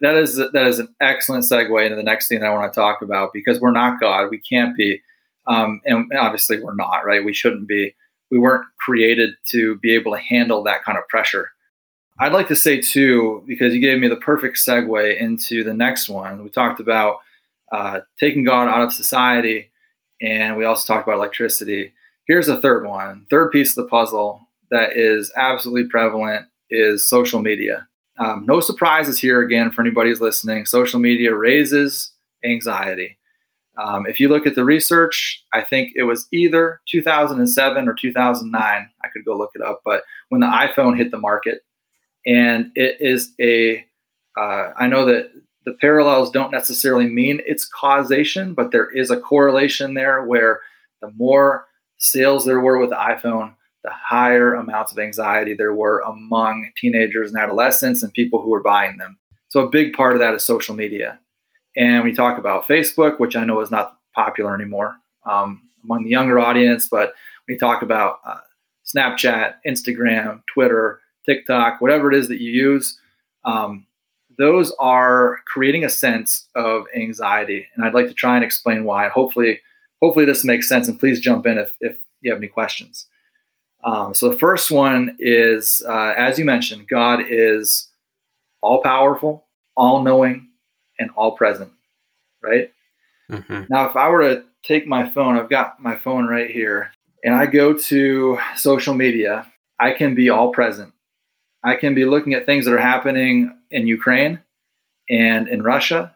that 0.04 0.18
is 0.18 0.36
that 0.36 0.68
is 0.68 0.80
an 0.80 0.94
excellent 1.00 1.46
segue 1.46 1.84
into 1.84 1.96
the 1.96 2.04
next 2.04 2.28
thing 2.28 2.42
that 2.42 2.48
I 2.48 2.54
want 2.54 2.72
to 2.72 2.80
talk 2.80 3.02
about 3.02 3.32
because 3.34 3.62
we're 3.62 3.72
not 3.72 4.02
God, 4.02 4.30
we 4.30 4.38
can't 4.38 4.76
be, 4.76 5.02
um, 5.48 5.80
and 5.86 6.12
obviously 6.20 6.62
we're 6.62 6.76
not 6.76 7.06
right. 7.06 7.24
We 7.24 7.34
shouldn't 7.34 7.68
be. 7.68 7.96
We 8.34 8.40
weren't 8.40 8.66
created 8.80 9.36
to 9.52 9.78
be 9.78 9.94
able 9.94 10.12
to 10.14 10.18
handle 10.18 10.64
that 10.64 10.84
kind 10.84 10.98
of 10.98 11.08
pressure. 11.08 11.52
I'd 12.20 12.34
like 12.34 12.48
to 12.48 12.56
say 12.56 12.82
too, 12.82 13.44
because 13.46 13.76
you 13.76 13.80
gave 13.80 14.00
me 14.00 14.08
the 14.08 14.16
perfect 14.16 14.58
segue 14.58 15.22
into 15.22 15.64
the 15.64 15.74
next 15.76 16.10
one. 16.10 16.44
We 16.44 16.50
talked 16.50 16.80
about 16.80 17.18
uh, 17.72 18.00
taking 18.20 18.44
God 18.44 18.68
out 18.68 18.82
of 18.82 18.92
society, 18.92 19.72
and 20.20 20.58
we 20.58 20.66
also 20.66 20.92
talked 20.92 21.08
about 21.08 21.18
electricity. 21.18 21.94
Here's 22.26 22.48
the 22.48 22.60
third 22.60 22.88
one, 22.88 23.28
third 23.30 23.52
piece 23.52 23.78
of 23.78 23.84
the 23.84 23.90
puzzle 23.90 24.42
that 24.72 24.98
is 24.98 25.32
absolutely 25.36 25.90
prevalent 25.90 26.48
is 26.72 27.08
social 27.08 27.40
media. 27.40 27.88
Um, 28.18 28.46
no 28.48 28.62
surprises 28.62 29.20
here 29.20 29.42
again 29.42 29.70
for 29.70 29.82
anybody 29.82 30.10
who's 30.10 30.22
listening. 30.22 30.66
Social 30.66 31.00
media 31.00 31.36
raises 31.36 32.14
anxiety. 32.44 33.20
Um, 33.82 34.06
if 34.06 34.20
you 34.20 34.30
look 34.30 34.46
at 34.46 34.56
the 34.56 34.64
research, 34.64 35.44
I 35.52 35.62
think 35.62 35.94
it 35.96 36.04
was 36.04 36.28
either 36.32 36.80
2007 36.90 37.88
or 37.88 37.94
2009. 37.94 38.90
I 39.04 39.08
could 39.10 39.26
go 39.26 39.38
look 39.38 39.52
it 39.56 39.62
up, 39.62 39.82
but 39.84 40.04
when 40.30 40.42
the 40.42 40.48
iPhone 40.48 40.98
hit 40.98 41.12
the 41.12 41.18
market, 41.18 41.62
and 42.26 42.72
it 42.76 42.98
is 43.00 43.34
a, 43.42 43.86
uh, 44.38 44.72
I 44.78 44.88
know 44.88 45.06
that 45.06 45.32
the 45.66 45.74
parallels 45.74 46.32
don't 46.32 46.52
necessarily 46.52 47.08
mean 47.08 47.42
it's 47.46 47.68
causation, 47.68 48.54
but 48.54 48.72
there 48.72 48.90
is 48.90 49.10
a 49.10 49.20
correlation 49.20 49.94
there 49.94 50.24
where 50.24 50.60
the 51.02 51.12
more 51.18 51.66
sales 51.98 52.46
there 52.46 52.60
were 52.60 52.78
with 52.78 52.90
the 52.90 52.96
iPhone, 52.96 53.56
the 53.84 53.92
higher 53.92 54.54
amounts 54.54 54.92
of 54.92 55.00
anxiety 55.00 55.54
there 55.54 55.74
were 55.74 56.00
among 56.02 56.70
teenagers 56.78 57.32
and 57.32 57.42
adolescents 57.42 58.04
and 58.04 58.14
people 58.14 58.42
who 58.42 58.50
were 58.50 58.64
buying 58.64 58.98
them. 58.98 59.18
So 59.50 59.62
a 59.62 59.70
big 59.70 59.94
part 59.94 60.14
of 60.14 60.20
that 60.20 60.34
is 60.34 60.44
social 60.44 60.76
media. 60.76 61.20
And 61.76 62.04
we 62.04 62.14
talk 62.14 62.38
about 62.38 62.68
Facebook, 62.68 63.20
which 63.20 63.36
I 63.36 63.46
know 63.46 63.60
is 63.62 63.72
not 63.72 63.98
popular 64.14 64.54
anymore 64.54 64.96
um, 65.26 65.62
among 65.84 66.04
the 66.04 66.10
younger 66.10 66.40
audience, 66.40 66.88
but 66.88 67.14
we 67.48 67.58
talk 67.58 67.82
about 67.82 68.20
uh, 68.26 68.38
Snapchat, 68.86 69.56
Instagram, 69.68 70.42
Twitter, 70.48 71.00
TikTok, 71.26 71.82
whatever 71.82 72.12
it 72.12 72.18
is 72.18 72.28
that 72.28 72.42
you 72.42 72.52
use. 72.52 73.00
Um, 73.46 73.86
those 74.38 74.72
are 74.80 75.40
creating 75.46 75.84
a 75.84 75.90
sense 75.90 76.48
of 76.56 76.86
anxiety, 76.96 77.68
and 77.76 77.86
I'd 77.86 77.94
like 77.94 78.08
to 78.08 78.14
try 78.14 78.36
and 78.36 78.44
explain 78.44 78.84
why. 78.84 79.10
Hopefully, 79.10 79.62
hopefully 80.02 80.26
this 80.26 80.44
makes 80.44 80.68
sense. 80.68 80.88
And 80.88 81.00
please 81.00 81.20
jump 81.20 81.46
in 81.46 81.58
if, 81.58 81.76
if 81.80 81.98
you 82.22 82.32
have 82.32 82.40
any 82.40 82.48
questions. 82.48 83.08
Um, 83.84 84.14
so 84.14 84.30
the 84.30 84.38
first 84.38 84.72
one 84.72 85.16
is, 85.20 85.84
uh, 85.88 86.14
as 86.18 86.40
you 86.40 86.46
mentioned, 86.46 86.88
God 86.88 87.20
is 87.28 87.90
all 88.62 88.82
powerful, 88.82 89.46
all 89.76 90.02
knowing, 90.02 90.48
and 91.00 91.10
all 91.16 91.32
present, 91.32 91.72
right? 92.42 92.72
Mm-hmm. 93.32 93.64
Now, 93.70 93.90
if 93.90 93.96
I 93.96 94.10
were 94.10 94.22
to 94.22 94.44
take 94.64 94.88
my 94.88 95.10
phone, 95.10 95.38
I've 95.38 95.50
got 95.50 95.82
my 95.82 95.96
phone 95.96 96.28
right 96.28 96.50
here, 96.50 96.92
and 97.24 97.34
I 97.34 97.46
go 97.46 97.74
to 97.74 98.38
social 98.56 98.94
media, 98.94 99.52
I 99.80 99.92
can 99.92 100.16
be 100.16 100.30
all 100.30 100.52
present. 100.52 100.94
I 101.64 101.76
can 101.76 101.96
be 101.96 102.06
looking 102.06 102.34
at 102.34 102.46
things 102.46 102.66
that 102.66 102.74
are 102.74 102.78
happening 102.78 103.58
in 103.72 103.88
Ukraine 103.88 104.40
and 105.10 105.48
in 105.48 105.64
Russia 105.64 106.14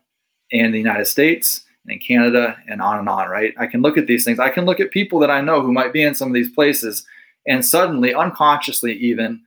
and 0.51 0.74
the 0.74 0.77
United 0.77 1.05
States 1.05 1.63
and 1.86 1.93
in 1.93 2.00
Canada 2.00 2.57
and 2.67 2.81
on 2.81 3.00
and 3.00 3.07
on, 3.07 3.29
right? 3.29 3.53
I 3.57 3.67
can 3.67 3.81
look 3.81 3.98
at 3.98 4.07
these 4.07 4.25
things. 4.25 4.39
I 4.39 4.50
can 4.50 4.65
look 4.65 4.81
at 4.81 4.91
people 4.91 5.19
that 5.19 5.31
I 5.31 5.39
know 5.39 5.62
who 5.62 5.72
might 5.72 5.93
be 5.93 6.03
in 6.03 6.15
some 6.15 6.27
of 6.27 6.34
these 6.34 6.51
places 6.51 7.05
and 7.48 7.65
suddenly 7.65 8.13
unconsciously 8.13 8.93
even 8.93 9.41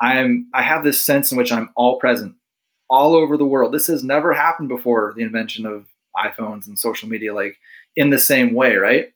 i'm 0.00 0.46
i 0.54 0.62
have 0.62 0.84
this 0.84 1.00
sense 1.00 1.32
in 1.32 1.38
which 1.38 1.50
i'm 1.50 1.70
all 1.74 1.98
present 1.98 2.34
all 2.92 3.14
over 3.14 3.38
the 3.38 3.46
world. 3.46 3.72
This 3.72 3.86
has 3.86 4.04
never 4.04 4.34
happened 4.34 4.68
before 4.68 5.14
the 5.16 5.22
invention 5.22 5.64
of 5.64 5.86
iphones 6.14 6.68
and 6.68 6.78
social 6.78 7.08
media 7.08 7.32
like 7.32 7.56
in 7.96 8.10
the 8.10 8.18
same 8.18 8.52
way 8.52 8.76
right? 8.76 9.12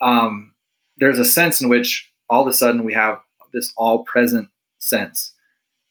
Um, 0.00 0.54
there's 0.98 1.18
a 1.18 1.24
sense 1.24 1.60
in 1.60 1.68
which 1.68 2.12
all 2.30 2.42
of 2.42 2.46
a 2.48 2.52
sudden 2.52 2.84
we 2.84 2.94
have 2.94 3.20
this 3.52 3.72
all 3.76 4.04
present 4.04 4.48
sense. 4.78 5.32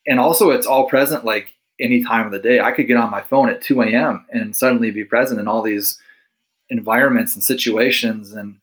And 0.08 0.22
also 0.22 0.52
it's 0.52 0.66
all 0.66 0.88
present 0.88 1.26
like 1.26 1.54
any 1.82 2.02
time 2.02 2.26
of 2.26 2.32
the 2.32 2.40
day. 2.40 2.62
I 2.62 2.72
could 2.72 2.88
get 2.88 2.96
on 2.96 3.12
my 3.12 3.22
phone 3.22 3.50
at 3.50 3.62
2 3.62 3.82
a.m 3.82 4.26
and 4.32 4.56
suddenly 4.56 4.90
be 4.90 5.04
present 5.04 5.42
in 5.42 5.50
all 5.50 5.62
these 5.62 6.00
environments 6.70 7.36
and 7.36 7.44
situations 7.44 8.32
and 8.32 8.56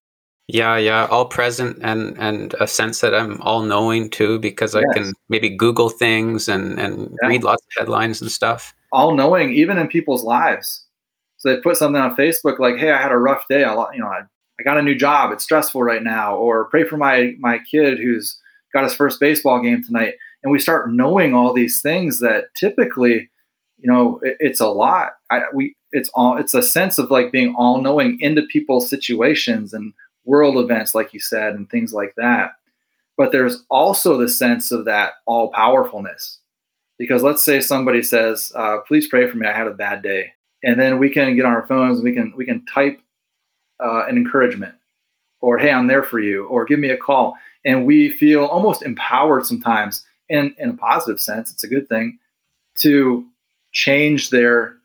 yeah, 0.48 0.76
yeah, 0.76 1.06
all 1.10 1.26
present 1.26 1.78
and 1.80 2.16
and 2.18 2.54
a 2.60 2.66
sense 2.66 3.00
that 3.00 3.14
I'm 3.14 3.40
all 3.40 3.62
knowing 3.62 4.10
too, 4.10 4.38
because 4.38 4.74
I 4.74 4.82
can 4.92 5.12
maybe 5.28 5.48
Google 5.48 5.88
things 5.88 6.48
and 6.48 6.78
and 6.78 7.16
yeah. 7.22 7.28
read 7.28 7.44
lots 7.44 7.62
of 7.62 7.70
headlines 7.78 8.20
and 8.20 8.30
stuff. 8.30 8.74
All 8.92 9.14
knowing, 9.14 9.52
even 9.52 9.78
in 9.78 9.88
people's 9.88 10.22
lives. 10.22 10.84
So 11.38 11.48
they 11.48 11.60
put 11.60 11.76
something 11.76 12.00
on 12.00 12.16
Facebook 12.16 12.58
like, 12.58 12.76
"Hey, 12.76 12.90
I 12.90 13.00
had 13.00 13.12
a 13.12 13.18
rough 13.18 13.44
day. 13.48 13.64
I, 13.64 13.74
you 13.92 14.00
know, 14.00 14.06
I 14.06 14.22
I 14.60 14.62
got 14.62 14.78
a 14.78 14.82
new 14.82 14.94
job. 14.94 15.32
It's 15.32 15.44
stressful 15.44 15.82
right 15.82 16.02
now. 16.02 16.36
Or 16.36 16.66
pray 16.66 16.84
for 16.84 16.96
my 16.96 17.34
my 17.38 17.58
kid 17.70 17.98
who's 17.98 18.38
got 18.72 18.84
his 18.84 18.94
first 18.94 19.20
baseball 19.20 19.62
game 19.62 19.82
tonight. 19.82 20.14
And 20.42 20.52
we 20.52 20.58
start 20.58 20.92
knowing 20.92 21.34
all 21.34 21.54
these 21.54 21.80
things 21.80 22.20
that 22.20 22.54
typically, 22.54 23.30
you 23.78 23.90
know, 23.90 24.20
it, 24.22 24.36
it's 24.40 24.60
a 24.60 24.68
lot. 24.68 25.12
I, 25.30 25.44
we 25.54 25.74
it's 25.92 26.10
all 26.14 26.36
it's 26.36 26.54
a 26.54 26.62
sense 26.62 26.98
of 26.98 27.10
like 27.10 27.32
being 27.32 27.54
all 27.56 27.80
knowing 27.80 28.20
into 28.20 28.42
people's 28.42 28.90
situations 28.90 29.72
and 29.72 29.94
world 30.24 30.58
events, 30.58 30.94
like 30.94 31.12
you 31.14 31.20
said, 31.20 31.54
and 31.54 31.68
things 31.68 31.92
like 31.92 32.14
that. 32.16 32.52
But 33.16 33.32
there's 33.32 33.64
also 33.70 34.16
the 34.16 34.28
sense 34.28 34.72
of 34.72 34.86
that 34.86 35.14
all 35.26 35.50
powerfulness. 35.52 36.40
Because 36.98 37.22
let's 37.22 37.44
say 37.44 37.60
somebody 37.60 38.02
says, 38.02 38.52
uh, 38.54 38.78
"Please 38.86 39.08
pray 39.08 39.28
for 39.28 39.36
me. 39.36 39.46
I 39.46 39.52
had 39.56 39.66
a 39.66 39.74
bad 39.74 40.02
day," 40.02 40.32
and 40.62 40.78
then 40.78 40.98
we 40.98 41.10
can 41.10 41.34
get 41.36 41.44
on 41.44 41.52
our 41.52 41.66
phones 41.66 41.98
and 41.98 42.04
we 42.04 42.12
can 42.12 42.32
we 42.36 42.44
can 42.44 42.64
type 42.66 43.00
uh, 43.80 44.04
an 44.06 44.16
encouragement, 44.16 44.74
or 45.40 45.58
"Hey, 45.58 45.72
I'm 45.72 45.88
there 45.88 46.04
for 46.04 46.20
you," 46.20 46.46
or 46.46 46.64
"Give 46.64 46.78
me 46.78 46.90
a 46.90 46.96
call," 46.96 47.36
and 47.64 47.84
we 47.84 48.10
feel 48.10 48.44
almost 48.44 48.82
empowered 48.82 49.44
sometimes, 49.46 50.04
in 50.28 50.54
in 50.58 50.70
a 50.70 50.74
positive 50.74 51.20
sense. 51.20 51.52
It's 51.52 51.64
a 51.64 51.68
good 51.68 51.88
thing 51.88 52.18
to 52.76 53.26
change 53.72 54.30
their 54.30 54.76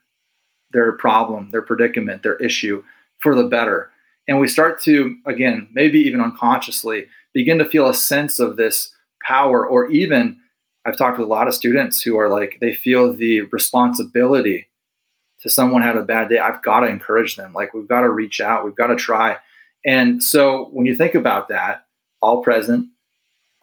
their 0.71 0.93
problem, 0.93 1.51
their 1.51 1.61
predicament, 1.61 2.23
their 2.23 2.37
issue 2.37 2.83
for 3.19 3.35
the 3.35 3.43
better. 3.43 3.91
And 4.29 4.39
we 4.39 4.47
start 4.47 4.79
to, 4.83 5.17
again, 5.25 5.67
maybe 5.73 5.99
even 6.01 6.21
unconsciously, 6.21 7.07
begin 7.33 7.57
to 7.57 7.65
feel 7.65 7.89
a 7.89 7.95
sense 7.95 8.37
of 8.37 8.57
this 8.57 8.93
power, 9.23 9.65
or 9.65 9.89
even 9.89 10.37
I've 10.85 10.97
talked 10.97 11.17
with 11.17 11.25
a 11.25 11.31
lot 11.31 11.47
of 11.47 11.55
students 11.55 12.03
who 12.03 12.15
are 12.15 12.29
like, 12.29 12.59
they 12.61 12.75
feel 12.75 13.11
the 13.11 13.41
responsibility 13.41 14.67
to 15.39 15.49
someone 15.49 15.81
had 15.81 15.97
a 15.97 16.03
bad 16.03 16.29
day. 16.29 16.37
I've 16.37 16.61
got 16.61 16.81
to 16.81 16.87
encourage 16.87 17.37
them. 17.37 17.53
Like, 17.53 17.73
we've 17.73 17.87
got 17.87 18.01
to 18.01 18.09
reach 18.11 18.39
out, 18.39 18.63
we've 18.63 18.75
got 18.75 18.87
to 18.87 18.95
try. 18.95 19.37
And 19.83 20.23
so 20.23 20.65
when 20.73 20.85
you 20.85 20.95
think 20.95 21.15
about 21.15 21.47
that, 21.47 21.87
all 22.21 22.43
present, 22.43 22.87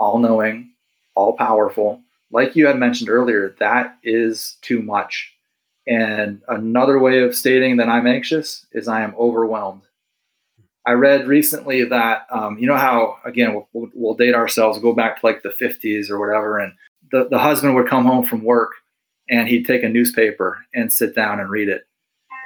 all 0.01 0.19
knowing, 0.19 0.73
all 1.15 1.35
powerful, 1.35 2.03
like 2.33 2.57
you 2.57 2.67
had 2.67 2.77
mentioned 2.77 3.09
earlier, 3.09 3.55
that 3.61 3.99
is 4.03 4.57
too 4.63 4.83
much. 4.83 5.33
And 5.87 6.43
another 6.49 6.99
way 6.99 7.23
of 7.23 7.37
stating 7.37 7.77
that 7.77 7.89
I'm 7.89 8.09
anxious 8.09 8.67
is 8.73 8.89
I 8.89 9.03
am 9.03 9.15
overwhelmed. 9.17 9.83
I 10.87 10.93
read 10.93 11.27
recently 11.27 11.85
that, 11.85 12.27
um, 12.31 12.59
you 12.59 12.67
know, 12.67 12.77
how, 12.77 13.17
again, 13.25 13.63
we'll, 13.73 13.91
we'll, 13.95 14.15
date 14.15 14.35
ourselves, 14.35 14.79
go 14.79 14.93
back 14.93 15.21
to 15.21 15.27
like 15.27 15.43
the 15.43 15.49
50s 15.49 16.11
or 16.11 16.19
whatever. 16.19 16.59
And 16.59 16.73
the, 17.11 17.29
the 17.29 17.39
husband 17.39 17.75
would 17.75 17.89
come 17.89 18.05
home 18.05 18.25
from 18.25 18.45
work 18.45 18.73
and 19.29 19.49
he'd 19.49 19.67
take 19.67 19.83
a 19.83 19.89
newspaper 19.89 20.65
and 20.75 20.93
sit 20.93 21.15
down 21.15 21.41
and 21.41 21.51
read 21.51 21.69
it. 21.69 21.87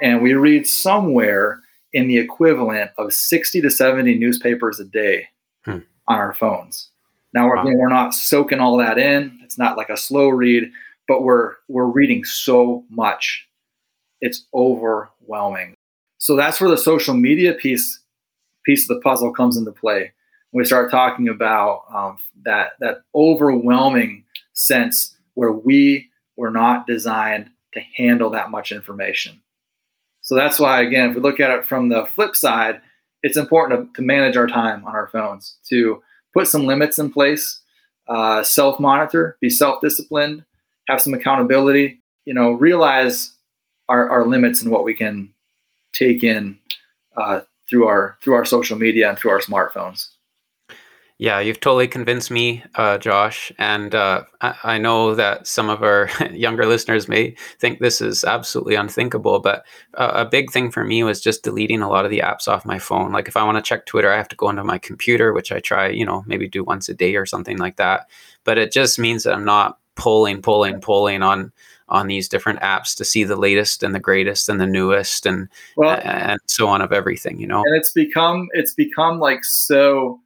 And 0.01 0.21
we 0.21 0.33
read 0.33 0.65
somewhere 0.65 1.61
in 1.93 2.07
the 2.07 2.17
equivalent 2.17 2.91
of 2.97 3.13
60 3.13 3.61
to 3.61 3.69
70 3.69 4.17
newspapers 4.17 4.79
a 4.79 4.85
day 4.85 5.27
hmm. 5.63 5.79
on 6.07 6.17
our 6.17 6.33
phones. 6.33 6.89
Now, 7.33 7.47
we're, 7.47 7.57
wow. 7.57 7.65
we're 7.65 7.89
not 7.89 8.13
soaking 8.13 8.59
all 8.59 8.77
that 8.77 8.97
in. 8.97 9.39
It's 9.43 9.57
not 9.57 9.77
like 9.77 9.89
a 9.89 9.97
slow 9.97 10.29
read 10.29 10.71
but 11.11 11.23
we're 11.23 11.55
we're 11.67 11.87
reading 11.87 12.23
so 12.23 12.85
much 12.89 13.45
it's 14.21 14.45
overwhelming 14.53 15.73
so 16.19 16.37
that's 16.37 16.61
where 16.61 16.69
the 16.69 16.77
social 16.77 17.13
media 17.13 17.53
piece 17.53 17.99
piece 18.65 18.89
of 18.89 18.95
the 18.95 19.01
puzzle 19.01 19.33
comes 19.33 19.57
into 19.57 19.71
play. 19.71 20.11
We 20.53 20.65
start 20.65 20.91
talking 20.91 21.29
about 21.29 21.83
um, 21.93 22.17
that 22.43 22.73
that 22.79 23.03
overwhelming 23.15 24.25
sense 24.53 25.15
where 25.35 25.51
we 25.51 26.09
were 26.35 26.51
not 26.51 26.87
designed 26.87 27.49
to 27.73 27.79
handle 27.95 28.29
that 28.31 28.51
much 28.51 28.71
information. 28.71 29.41
So 30.21 30.35
that's 30.35 30.59
why 30.59 30.81
again 30.81 31.09
if 31.09 31.15
we 31.15 31.21
look 31.21 31.39
at 31.39 31.51
it 31.51 31.65
from 31.65 31.89
the 31.89 32.05
flip 32.05 32.35
side 32.35 32.81
it's 33.23 33.37
important 33.37 33.93
to, 33.93 34.01
to 34.01 34.05
manage 34.05 34.35
our 34.35 34.47
time 34.47 34.83
on 34.85 34.95
our 34.95 35.07
phones 35.07 35.57
to 35.69 36.01
put 36.33 36.47
some 36.47 36.65
limits 36.65 36.99
in 36.99 37.11
place 37.11 37.61
uh, 38.07 38.43
self 38.43 38.79
monitor 38.79 39.37
be 39.41 39.49
self 39.49 39.81
disciplined 39.81 40.43
have 40.91 41.01
some 41.01 41.13
accountability, 41.13 42.01
you 42.25 42.33
know, 42.33 42.51
realize 42.51 43.33
our, 43.89 44.09
our 44.09 44.27
limits 44.27 44.61
and 44.61 44.71
what 44.71 44.83
we 44.83 44.93
can 44.93 45.33
take 45.93 46.23
in 46.23 46.57
uh, 47.17 47.41
through 47.71 47.87
our 47.87 48.17
through 48.21 48.35
our 48.35 48.45
social 48.45 48.77
media 48.77 49.09
and 49.09 49.17
through 49.17 49.31
our 49.31 49.39
smartphones. 49.39 50.09
Yeah, 51.17 51.39
you've 51.39 51.59
totally 51.59 51.87
convinced 51.87 52.31
me, 52.31 52.63
uh, 52.73 52.97
Josh. 52.97 53.51
And 53.59 53.93
uh, 53.93 54.23
I, 54.41 54.55
I, 54.63 54.77
know 54.79 55.13
that 55.13 55.45
some 55.45 55.69
of 55.69 55.83
our 55.83 56.09
younger 56.31 56.65
listeners 56.65 57.07
may 57.07 57.35
think 57.59 57.77
this 57.77 58.01
is 58.01 58.23
absolutely 58.23 58.73
unthinkable, 58.73 59.39
but 59.39 59.63
uh, 59.93 60.13
a 60.15 60.25
big 60.25 60.51
thing 60.51 60.71
for 60.71 60.83
me 60.83 61.03
was 61.03 61.21
just 61.21 61.43
deleting 61.43 61.83
a 61.83 61.89
lot 61.89 62.05
of 62.05 62.11
the 62.11 62.21
apps 62.21 62.47
off 62.47 62.65
my 62.65 62.79
phone. 62.79 63.11
Like 63.11 63.27
if 63.27 63.37
I 63.37 63.43
want 63.43 63.57
to 63.57 63.61
check 63.61 63.85
Twitter, 63.85 64.11
I 64.11 64.17
have 64.17 64.29
to 64.29 64.35
go 64.35 64.49
into 64.49 64.63
my 64.63 64.79
computer, 64.79 65.31
which 65.31 65.51
I 65.51 65.59
try, 65.59 65.89
you 65.89 66.07
know, 66.07 66.23
maybe 66.25 66.49
do 66.49 66.63
once 66.63 66.89
a 66.89 66.95
day 66.95 67.15
or 67.15 67.27
something 67.27 67.59
like 67.59 67.75
that. 67.75 68.09
But 68.43 68.57
it 68.57 68.71
just 68.71 68.97
means 68.97 69.23
that 69.23 69.35
I'm 69.35 69.45
not 69.45 69.77
pulling, 69.95 70.41
pulling, 70.41 70.81
pulling 70.81 71.21
on 71.21 71.51
on 71.91 72.07
these 72.07 72.27
different 72.27 72.59
apps 72.61 72.95
to 72.95 73.05
see 73.05 73.23
the 73.23 73.35
latest 73.35 73.83
and 73.83 73.93
the 73.93 73.99
greatest 73.99 74.49
and 74.49 74.59
the 74.59 74.65
newest 74.65 75.25
and 75.25 75.47
well, 75.75 75.99
and 76.03 76.39
so 76.47 76.67
on 76.67 76.81
of 76.81 76.91
everything, 76.91 77.39
you 77.39 77.45
know. 77.45 77.61
And 77.65 77.75
it's 77.75 77.91
become 77.91 78.47
it's 78.53 78.73
become 78.73 79.19
like 79.19 79.43
so 79.43 80.19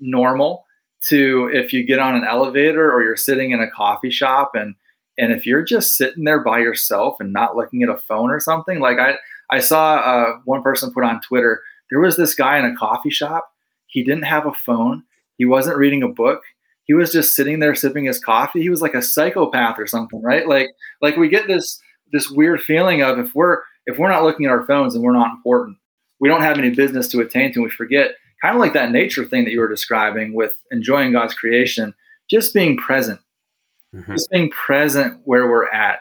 normal 0.00 0.64
to 1.00 1.50
if 1.52 1.72
you 1.72 1.84
get 1.84 1.98
on 1.98 2.14
an 2.14 2.24
elevator 2.24 2.92
or 2.92 3.02
you're 3.02 3.16
sitting 3.16 3.50
in 3.50 3.60
a 3.60 3.70
coffee 3.70 4.10
shop 4.10 4.52
and 4.54 4.74
and 5.16 5.32
if 5.32 5.46
you're 5.46 5.62
just 5.62 5.96
sitting 5.96 6.24
there 6.24 6.42
by 6.42 6.58
yourself 6.58 7.16
and 7.20 7.32
not 7.32 7.56
looking 7.56 7.82
at 7.82 7.88
a 7.88 7.96
phone 7.96 8.30
or 8.30 8.40
something 8.40 8.80
like 8.80 8.98
i 8.98 9.14
i 9.50 9.60
saw 9.60 9.96
uh, 9.96 10.38
one 10.44 10.62
person 10.62 10.92
put 10.92 11.04
on 11.04 11.20
twitter 11.20 11.62
there 11.90 12.00
was 12.00 12.16
this 12.16 12.34
guy 12.34 12.58
in 12.58 12.64
a 12.64 12.76
coffee 12.76 13.10
shop 13.10 13.52
he 13.86 14.02
didn't 14.02 14.24
have 14.24 14.46
a 14.46 14.52
phone 14.52 15.04
he 15.36 15.44
wasn't 15.44 15.76
reading 15.76 16.02
a 16.02 16.08
book 16.08 16.42
he 16.88 16.94
was 16.94 17.12
just 17.12 17.36
sitting 17.36 17.60
there 17.60 17.74
sipping 17.74 18.06
his 18.06 18.18
coffee. 18.18 18.62
He 18.62 18.70
was 18.70 18.82
like 18.82 18.94
a 18.94 19.02
psychopath 19.02 19.78
or 19.78 19.86
something, 19.86 20.20
right? 20.22 20.48
Like 20.48 20.70
like 21.00 21.16
we 21.16 21.28
get 21.28 21.46
this 21.46 21.80
this 22.12 22.30
weird 22.30 22.62
feeling 22.62 23.02
of 23.02 23.18
if 23.18 23.34
we're 23.34 23.58
if 23.86 23.98
we're 23.98 24.10
not 24.10 24.24
looking 24.24 24.46
at 24.46 24.52
our 24.52 24.66
phones 24.66 24.94
and 24.94 25.04
we're 25.04 25.12
not 25.12 25.30
important, 25.30 25.76
we 26.18 26.28
don't 26.28 26.40
have 26.40 26.58
any 26.58 26.70
business 26.70 27.06
to 27.08 27.20
attain 27.20 27.52
to. 27.52 27.60
And 27.60 27.64
We 27.64 27.70
forget 27.70 28.12
kind 28.42 28.56
of 28.56 28.60
like 28.60 28.72
that 28.72 28.90
nature 28.90 29.26
thing 29.26 29.44
that 29.44 29.52
you 29.52 29.60
were 29.60 29.68
describing 29.68 30.32
with 30.32 30.54
enjoying 30.70 31.12
God's 31.12 31.34
creation, 31.34 31.94
just 32.30 32.54
being 32.54 32.78
present, 32.78 33.20
mm-hmm. 33.94 34.12
just 34.12 34.30
being 34.30 34.50
present 34.50 35.20
where 35.24 35.46
we're 35.46 35.68
at 35.68 36.00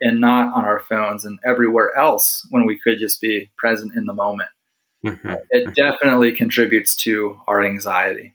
and 0.00 0.20
not 0.20 0.54
on 0.54 0.64
our 0.64 0.80
phones 0.80 1.26
and 1.26 1.38
everywhere 1.44 1.94
else 1.96 2.46
when 2.50 2.64
we 2.64 2.78
could 2.78 2.98
just 2.98 3.20
be 3.20 3.50
present 3.58 3.94
in 3.94 4.06
the 4.06 4.14
moment. 4.14 4.48
Mm-hmm. 5.04 5.34
It 5.50 5.64
mm-hmm. 5.66 5.72
definitely 5.72 6.32
contributes 6.32 6.96
to 6.96 7.38
our 7.46 7.62
anxiety. 7.62 8.34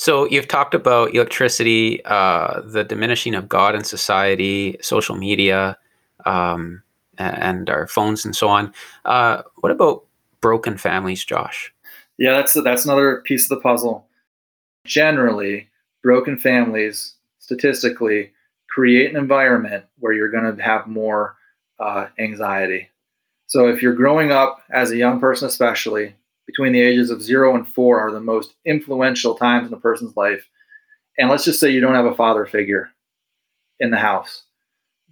So 0.00 0.24
you've 0.24 0.48
talked 0.48 0.74
about 0.74 1.14
electricity, 1.14 2.02
uh, 2.06 2.62
the 2.62 2.84
diminishing 2.84 3.34
of 3.34 3.50
God 3.50 3.74
in 3.74 3.84
society, 3.84 4.78
social 4.80 5.14
media, 5.14 5.76
um, 6.24 6.82
and 7.18 7.68
our 7.68 7.86
phones 7.86 8.24
and 8.24 8.34
so 8.34 8.48
on. 8.48 8.72
Uh, 9.04 9.42
what 9.56 9.70
about 9.70 10.02
broken 10.40 10.78
families, 10.78 11.22
Josh? 11.22 11.70
Yeah, 12.16 12.32
that's 12.32 12.54
that's 12.54 12.86
another 12.86 13.20
piece 13.26 13.44
of 13.44 13.50
the 13.50 13.60
puzzle. 13.60 14.06
Generally, 14.86 15.68
broken 16.02 16.38
families, 16.38 17.16
statistically, 17.38 18.32
create 18.70 19.10
an 19.10 19.18
environment 19.18 19.84
where 19.98 20.14
you're 20.14 20.30
going 20.30 20.56
to 20.56 20.62
have 20.62 20.86
more 20.86 21.36
uh, 21.78 22.06
anxiety. 22.18 22.88
So 23.48 23.68
if 23.68 23.82
you're 23.82 23.92
growing 23.92 24.32
up 24.32 24.62
as 24.70 24.92
a 24.92 24.96
young 24.96 25.20
person, 25.20 25.46
especially 25.46 26.14
between 26.50 26.72
the 26.72 26.80
ages 26.80 27.10
of 27.10 27.22
zero 27.22 27.54
and 27.54 27.66
four 27.68 28.00
are 28.00 28.10
the 28.10 28.18
most 28.18 28.54
influential 28.64 29.36
times 29.36 29.68
in 29.68 29.72
a 29.72 29.78
person's 29.80 30.16
life. 30.16 30.48
And 31.16 31.30
let's 31.30 31.44
just 31.44 31.60
say 31.60 31.70
you 31.70 31.80
don't 31.80 31.94
have 31.94 32.06
a 32.06 32.14
father 32.14 32.44
figure 32.44 32.90
in 33.78 33.92
the 33.92 33.98
house. 33.98 34.42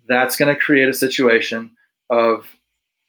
That's 0.09 0.35
going 0.35 0.53
to 0.53 0.61
create 0.61 0.89
a 0.89 0.95
situation 0.95 1.71
of 2.11 2.45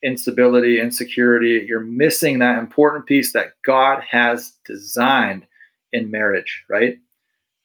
instability, 0.03 0.79
insecurity. 0.79 1.65
You're 1.67 1.79
missing 1.79 2.37
that 2.37 2.59
important 2.59 3.07
piece 3.07 3.33
that 3.33 3.53
God 3.65 4.03
has 4.07 4.53
designed 4.63 5.47
in 5.91 6.11
marriage, 6.11 6.63
right? 6.69 6.99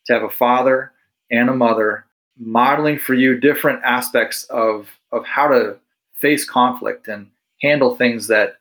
To 0.06 0.12
have 0.14 0.22
a 0.22 0.30
father 0.30 0.92
and 1.30 1.50
a 1.50 1.54
mother 1.54 2.06
modeling 2.38 2.98
for 2.98 3.12
you 3.12 3.38
different 3.38 3.84
aspects 3.84 4.44
of, 4.44 4.88
of 5.12 5.26
how 5.26 5.46
to 5.48 5.76
face 6.14 6.48
conflict 6.48 7.06
and 7.06 7.28
handle 7.60 7.96
things 7.96 8.28
that 8.28 8.54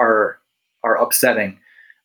are 0.00 0.37
are 0.82 0.96
upsetting. 0.96 1.58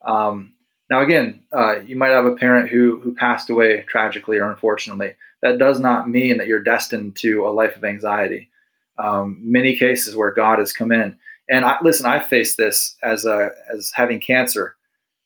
Um, 0.03 0.53
now, 0.89 1.01
again, 1.01 1.41
uh, 1.51 1.79
you 1.79 1.95
might 1.95 2.09
have 2.09 2.25
a 2.25 2.35
parent 2.35 2.69
who 2.69 2.99
who 2.99 3.15
passed 3.15 3.49
away 3.49 3.81
tragically 3.87 4.37
or 4.37 4.49
unfortunately. 4.51 5.15
That 5.41 5.57
does 5.57 5.79
not 5.79 6.09
mean 6.09 6.37
that 6.37 6.47
you're 6.47 6.63
destined 6.63 7.15
to 7.17 7.45
a 7.45 7.49
life 7.49 7.75
of 7.75 7.83
anxiety. 7.83 8.49
Um, 8.97 9.39
many 9.41 9.75
cases 9.75 10.15
where 10.15 10.31
God 10.31 10.59
has 10.59 10.71
come 10.71 10.91
in, 10.91 11.17
and 11.49 11.65
I, 11.65 11.77
listen, 11.81 12.05
I 12.05 12.19
faced 12.19 12.57
this 12.57 12.95
as 13.03 13.25
a 13.25 13.49
as 13.73 13.91
having 13.93 14.19
cancer. 14.19 14.75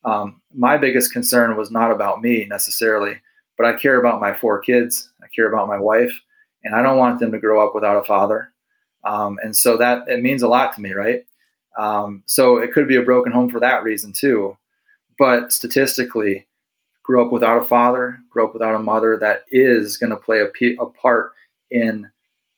Um, 0.05 0.41
my 0.53 0.77
biggest 0.77 1.11
concern 1.11 1.57
was 1.57 1.69
not 1.69 1.91
about 1.91 2.21
me 2.21 2.45
necessarily, 2.45 3.17
but 3.57 3.65
I 3.65 3.73
care 3.73 3.99
about 3.99 4.21
my 4.21 4.33
four 4.33 4.59
kids. 4.59 5.11
I 5.21 5.27
care 5.35 5.51
about 5.51 5.67
my 5.67 5.77
wife, 5.77 6.13
and 6.63 6.75
I 6.75 6.81
don't 6.81 6.97
want 6.97 7.19
them 7.19 7.31
to 7.33 7.39
grow 7.39 7.65
up 7.65 7.75
without 7.75 7.97
a 7.97 8.05
father. 8.05 8.53
Um, 9.03 9.37
and 9.43 9.55
so 9.55 9.77
that 9.77 10.07
it 10.07 10.21
means 10.23 10.43
a 10.43 10.47
lot 10.47 10.73
to 10.75 10.81
me, 10.81 10.93
right? 10.93 11.25
Um, 11.77 12.23
so 12.25 12.57
it 12.57 12.73
could 12.73 12.87
be 12.87 12.95
a 12.95 13.03
broken 13.03 13.31
home 13.31 13.49
for 13.49 13.59
that 13.59 13.83
reason 13.83 14.11
too. 14.11 14.57
But 15.19 15.51
statistically, 15.51 16.47
grew 17.03 17.25
up 17.25 17.31
without 17.31 17.61
a 17.61 17.65
father, 17.65 18.19
grew 18.29 18.45
up 18.45 18.53
without 18.53 18.75
a 18.75 18.79
mother, 18.79 19.17
that 19.17 19.45
is 19.49 19.97
going 19.97 20.09
to 20.09 20.17
play 20.17 20.41
a, 20.41 20.81
a 20.81 20.85
part 20.87 21.31
in 21.71 22.09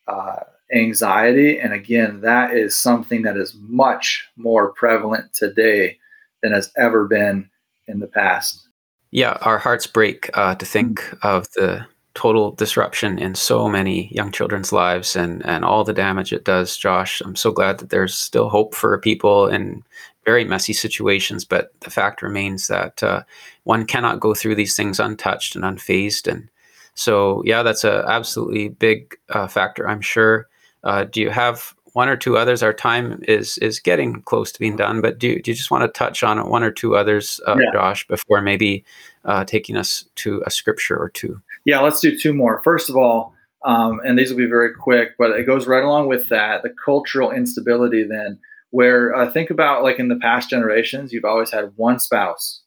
uh, 0.08 0.38
anxiety. 0.73 1.60
And 1.60 1.73
again, 1.73 2.21
that 2.21 2.55
is 2.55 2.75
something 2.75 3.21
that 3.23 3.38
is 3.38 3.55
much 3.60 4.27
more 4.36 4.71
prevalent 4.71 5.34
today 5.34 5.99
than 6.41 6.51
has 6.51 6.71
ever 6.77 7.05
been 7.05 7.49
in 7.88 7.99
the 7.99 8.08
past. 8.08 8.67
Yeah, 9.12 9.38
our 9.41 9.58
hearts 9.58 9.88
break 9.88 10.29
uh, 10.36 10.55
to 10.55 10.65
think 10.65 11.03
of 11.23 11.47
the 11.51 11.86
total 12.13 12.52
disruption 12.52 13.19
in 13.19 13.36
so 13.36 13.69
many 13.69 14.08
young 14.08 14.32
children's 14.32 14.74
lives 14.74 15.15
and, 15.15 15.45
and 15.45 15.63
all 15.63 15.84
the 15.84 15.93
damage 15.93 16.34
it 16.34 16.43
does, 16.43 16.76
Josh. 16.76 17.22
I'm 17.22 17.36
so 17.36 17.52
glad 17.52 17.78
that 17.78 17.89
there's 17.89 18.15
still 18.15 18.50
hope 18.50 18.74
for 18.74 18.98
people 18.98 19.48
in 19.48 19.84
very 20.26 20.43
messy 20.43 20.74
situations, 20.74 21.45
but 21.45 21.72
the 21.82 21.89
fact 21.89 22.22
remains 22.22 22.67
that 22.67 23.02
uh, 23.02 23.24
one 23.63 23.86
cannot 23.86 24.19
go 24.19 24.34
through 24.34 24.56
these 24.56 24.76
things 24.76 25.00
untouched 25.00 25.56
and 25.56 25.63
unfazed. 25.63 26.30
And 26.30 26.50
so, 26.93 27.41
yeah, 27.45 27.63
that's 27.63 27.84
a 27.84 28.04
absolutely 28.08 28.69
big 28.69 29.15
uh, 29.30 29.48
factor, 29.48 29.88
I'm 29.88 30.02
sure. 30.02 30.48
Uh, 30.84 31.06
do 31.06 31.22
you 31.22 31.30
have 31.30 31.74
one 31.93 32.10
or 32.10 32.17
two 32.17 32.38
others? 32.38 32.62
Our 32.62 32.74
time 32.74 33.24
is 33.28 33.58
is 33.60 33.80
getting 33.80 34.22
close 34.24 34.52
to 34.52 34.60
being 34.60 34.76
done, 34.76 35.02
but 35.02 35.19
do, 35.19 35.41
do 35.41 35.52
you 35.52 35.56
just 35.56 35.72
want 35.72 35.84
to 35.84 35.98
touch 35.98 36.24
on 36.24 36.50
one 36.50 36.63
or 36.63 36.72
two 36.72 36.95
others, 36.95 37.39
uh, 37.48 37.56
yeah. 37.60 37.72
Josh, 37.74 38.08
before 38.08 38.41
maybe 38.41 38.84
uh, 39.26 39.45
taking 39.45 39.76
us 39.78 40.06
to 40.15 40.43
a 40.45 40.52
scripture 40.52 40.98
or 40.98 41.10
two? 41.10 41.41
Yeah, 41.65 41.80
let's 41.82 42.00
do 42.00 42.17
two 42.17 42.34
more. 42.34 42.62
First 42.63 42.89
of 42.89 42.95
all, 42.95 43.34
um, 43.65 44.00
and 44.06 44.17
these 44.17 44.30
will 44.30 44.38
be 44.38 44.45
very 44.45 44.74
quick, 44.74 45.12
but 45.17 45.32
it 45.32 45.45
goes 45.45 45.67
right 45.67 45.84
along 45.84 46.08
with 46.08 46.30
that 46.30 46.63
the 46.63 46.74
cultural 46.84 47.32
instability, 47.32 48.04
then, 48.04 48.39
where 48.72 49.13
uh, 49.15 49.30
think 49.32 49.50
about 49.50 49.84
like 49.84 50.00
in 50.00 50.08
the 50.08 50.15
past 50.15 50.50
generations, 50.50 51.12
you've 51.12 51.26
always 51.26 51.52
had 51.52 51.74
one 51.76 52.00
spouse, 52.00 52.62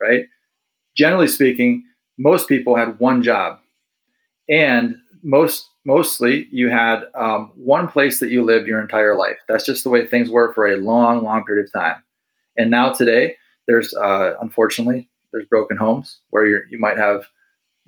right? 0.00 0.26
Generally 0.96 1.28
speaking, 1.28 1.84
most 2.18 2.48
people 2.48 2.76
had 2.76 2.98
one 2.98 3.22
job. 3.22 3.58
And 4.48 4.96
most 5.22 5.68
mostly 5.84 6.48
you 6.50 6.68
had 6.70 7.04
um, 7.14 7.52
one 7.56 7.88
place 7.88 8.20
that 8.20 8.30
you 8.30 8.42
lived 8.44 8.66
your 8.66 8.80
entire 8.80 9.16
life. 9.16 9.38
That's 9.48 9.64
just 9.64 9.84
the 9.84 9.90
way 9.90 10.06
things 10.06 10.30
were 10.30 10.52
for 10.54 10.66
a 10.66 10.76
long, 10.76 11.22
long 11.22 11.44
period 11.44 11.66
of 11.66 11.72
time. 11.72 12.02
And 12.56 12.70
now 12.70 12.92
today, 12.92 13.36
there's 13.66 13.94
uh, 13.94 14.34
unfortunately 14.40 15.08
there's 15.32 15.46
broken 15.46 15.76
homes 15.76 16.20
where 16.30 16.46
you 16.46 16.60
you 16.70 16.78
might 16.78 16.98
have 16.98 17.26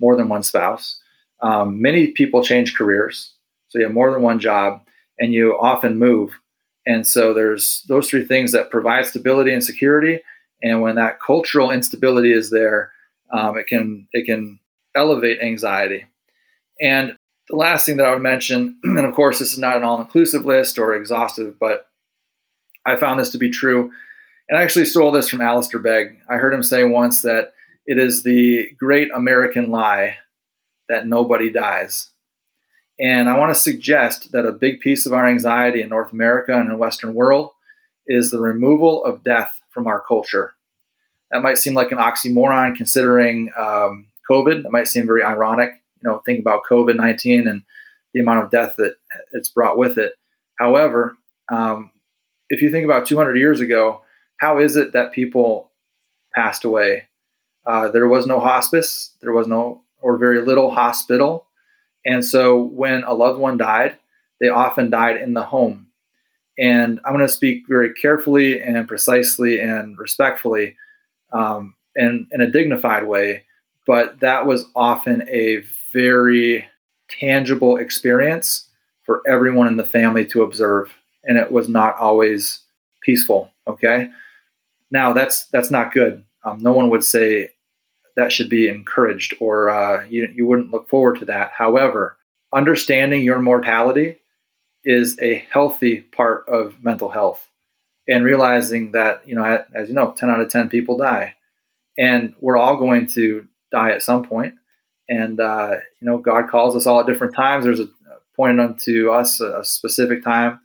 more 0.00 0.16
than 0.16 0.28
one 0.28 0.42
spouse. 0.42 0.98
Um, 1.40 1.80
many 1.80 2.08
people 2.08 2.42
change 2.42 2.74
careers, 2.74 3.32
so 3.68 3.78
you 3.78 3.84
have 3.84 3.94
more 3.94 4.10
than 4.10 4.22
one 4.22 4.40
job, 4.40 4.82
and 5.18 5.32
you 5.32 5.58
often 5.58 5.98
move. 5.98 6.32
And 6.86 7.06
so 7.06 7.32
there's 7.32 7.84
those 7.88 8.08
three 8.08 8.24
things 8.24 8.52
that 8.52 8.70
provide 8.70 9.06
stability 9.06 9.52
and 9.52 9.62
security. 9.62 10.20
And 10.62 10.82
when 10.82 10.96
that 10.96 11.20
cultural 11.20 11.70
instability 11.70 12.32
is 12.32 12.50
there, 12.50 12.92
um, 13.32 13.56
it 13.56 13.66
can 13.66 14.08
it 14.12 14.26
can 14.26 14.58
elevate 14.94 15.40
anxiety. 15.40 16.06
And 16.80 17.16
the 17.48 17.56
last 17.56 17.86
thing 17.86 17.96
that 17.98 18.06
I 18.06 18.12
would 18.12 18.22
mention, 18.22 18.78
and 18.84 19.06
of 19.06 19.14
course 19.14 19.38
this 19.38 19.52
is 19.52 19.58
not 19.58 19.76
an 19.76 19.84
all-inclusive 19.84 20.44
list 20.44 20.78
or 20.78 20.94
exhaustive, 20.94 21.58
but 21.58 21.86
I 22.86 22.96
found 22.96 23.20
this 23.20 23.30
to 23.30 23.38
be 23.38 23.50
true. 23.50 23.92
And 24.48 24.58
I 24.58 24.62
actually 24.62 24.86
stole 24.86 25.12
this 25.12 25.28
from 25.28 25.40
Alistair 25.40 25.80
Begg. 25.80 26.18
I 26.28 26.36
heard 26.36 26.54
him 26.54 26.62
say 26.62 26.84
once 26.84 27.22
that 27.22 27.52
it 27.86 27.98
is 27.98 28.22
the 28.22 28.70
great 28.78 29.08
American 29.14 29.70
lie 29.70 30.16
that 30.88 31.06
nobody 31.06 31.50
dies. 31.50 32.10
And 32.98 33.28
I 33.30 33.38
want 33.38 33.54
to 33.54 33.60
suggest 33.60 34.32
that 34.32 34.44
a 34.44 34.52
big 34.52 34.80
piece 34.80 35.06
of 35.06 35.14
our 35.14 35.26
anxiety 35.26 35.80
in 35.80 35.88
North 35.88 36.12
America 36.12 36.52
and 36.52 36.66
in 36.66 36.68
the 36.68 36.76
Western 36.76 37.14
world 37.14 37.50
is 38.06 38.30
the 38.30 38.40
removal 38.40 39.04
of 39.04 39.24
death 39.24 39.52
from 39.70 39.86
our 39.86 40.02
culture. 40.06 40.52
That 41.30 41.42
might 41.42 41.58
seem 41.58 41.74
like 41.74 41.92
an 41.92 41.98
oxymoron 41.98 42.76
considering 42.76 43.50
um, 43.56 44.06
COVID. 44.30 44.64
It 44.64 44.70
might 44.70 44.88
seem 44.88 45.06
very 45.06 45.22
ironic. 45.22 45.70
You 46.02 46.10
know, 46.10 46.22
think 46.26 46.40
about 46.40 46.64
COVID 46.70 46.96
19 46.96 47.48
and 47.48 47.62
the 48.12 48.20
amount 48.20 48.44
of 48.44 48.50
death 48.50 48.74
that 48.76 48.96
it's 49.32 49.48
brought 49.48 49.78
with 49.78 49.96
it. 49.96 50.12
However, 50.58 51.16
um, 51.50 51.90
if 52.50 52.60
you 52.60 52.70
think 52.70 52.84
about 52.84 53.06
200 53.06 53.36
years 53.38 53.60
ago, 53.60 54.02
how 54.38 54.58
is 54.58 54.76
it 54.76 54.92
that 54.92 55.12
people 55.12 55.70
passed 56.34 56.64
away? 56.64 57.04
Uh, 57.66 57.88
there 57.88 58.08
was 58.08 58.26
no 58.26 58.40
hospice, 58.40 59.12
there 59.20 59.32
was 59.32 59.46
no 59.46 59.82
or 60.00 60.16
very 60.16 60.40
little 60.40 60.70
hospital. 60.70 61.46
And 62.06 62.24
so 62.24 62.62
when 62.62 63.04
a 63.04 63.12
loved 63.12 63.38
one 63.38 63.58
died, 63.58 63.98
they 64.40 64.48
often 64.48 64.90
died 64.90 65.20
in 65.20 65.34
the 65.34 65.42
home. 65.42 65.86
And 66.58 67.00
I'm 67.04 67.12
going 67.14 67.26
to 67.26 67.32
speak 67.32 67.64
very 67.68 67.92
carefully 67.94 68.60
and 68.60 68.88
precisely 68.88 69.60
and 69.60 69.98
respectfully 69.98 70.76
um, 71.32 71.74
and 71.96 72.26
in 72.32 72.40
a 72.40 72.50
dignified 72.50 73.06
way, 73.06 73.44
but 73.86 74.20
that 74.20 74.46
was 74.46 74.66
often 74.74 75.26
a 75.28 75.62
very 75.92 76.66
tangible 77.08 77.76
experience 77.76 78.68
for 79.04 79.22
everyone 79.26 79.66
in 79.66 79.76
the 79.76 79.84
family 79.84 80.24
to 80.26 80.42
observe. 80.42 80.92
And 81.24 81.36
it 81.36 81.50
was 81.50 81.68
not 81.68 81.96
always 81.98 82.60
peaceful. 83.02 83.50
Okay. 83.66 84.10
Now 84.90 85.12
that's 85.12 85.46
that's 85.46 85.70
not 85.70 85.92
good. 85.92 86.24
Um, 86.44 86.58
no 86.58 86.72
one 86.72 86.90
would 86.90 87.04
say 87.04 87.50
that 88.16 88.32
should 88.32 88.48
be 88.48 88.68
encouraged, 88.68 89.34
or 89.40 89.70
uh, 89.70 90.04
you 90.06 90.28
you 90.34 90.46
wouldn't 90.46 90.70
look 90.70 90.88
forward 90.88 91.18
to 91.20 91.24
that. 91.26 91.52
However, 91.52 92.16
understanding 92.52 93.22
your 93.22 93.40
mortality 93.40 94.18
is 94.84 95.18
a 95.20 95.46
healthy 95.50 96.00
part 96.00 96.48
of 96.48 96.82
mental 96.82 97.08
health, 97.08 97.48
and 98.08 98.24
realizing 98.24 98.92
that 98.92 99.26
you 99.26 99.34
know, 99.34 99.64
as 99.74 99.88
you 99.88 99.94
know, 99.94 100.12
ten 100.12 100.30
out 100.30 100.40
of 100.40 100.50
ten 100.50 100.68
people 100.68 100.96
die, 100.96 101.34
and 101.98 102.34
we're 102.40 102.56
all 102.56 102.76
going 102.76 103.06
to 103.08 103.46
die 103.70 103.90
at 103.90 104.02
some 104.02 104.24
point. 104.24 104.54
And 105.08 105.40
uh, 105.40 105.76
you 106.00 106.06
know, 106.06 106.18
God 106.18 106.48
calls 106.48 106.76
us 106.76 106.86
all 106.86 107.00
at 107.00 107.06
different 107.06 107.34
times. 107.34 107.64
There's 107.64 107.80
a 107.80 107.88
point 108.36 108.60
unto 108.60 109.10
us 109.10 109.40
a, 109.40 109.60
a 109.60 109.64
specific 109.64 110.24
time, 110.24 110.60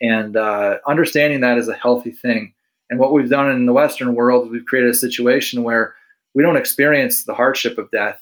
and 0.00 0.36
uh, 0.36 0.78
understanding 0.86 1.40
that 1.40 1.58
is 1.58 1.68
a 1.68 1.74
healthy 1.74 2.10
thing 2.10 2.54
and 2.92 3.00
what 3.00 3.14
we've 3.14 3.30
done 3.30 3.50
in 3.50 3.64
the 3.64 3.72
Western 3.72 4.14
world, 4.14 4.44
is 4.44 4.52
we've 4.52 4.66
created 4.66 4.90
a 4.90 4.94
situation 4.94 5.62
where 5.62 5.94
we 6.34 6.42
don't 6.42 6.58
experience 6.58 7.24
the 7.24 7.32
hardship 7.32 7.78
of 7.78 7.90
death. 7.90 8.20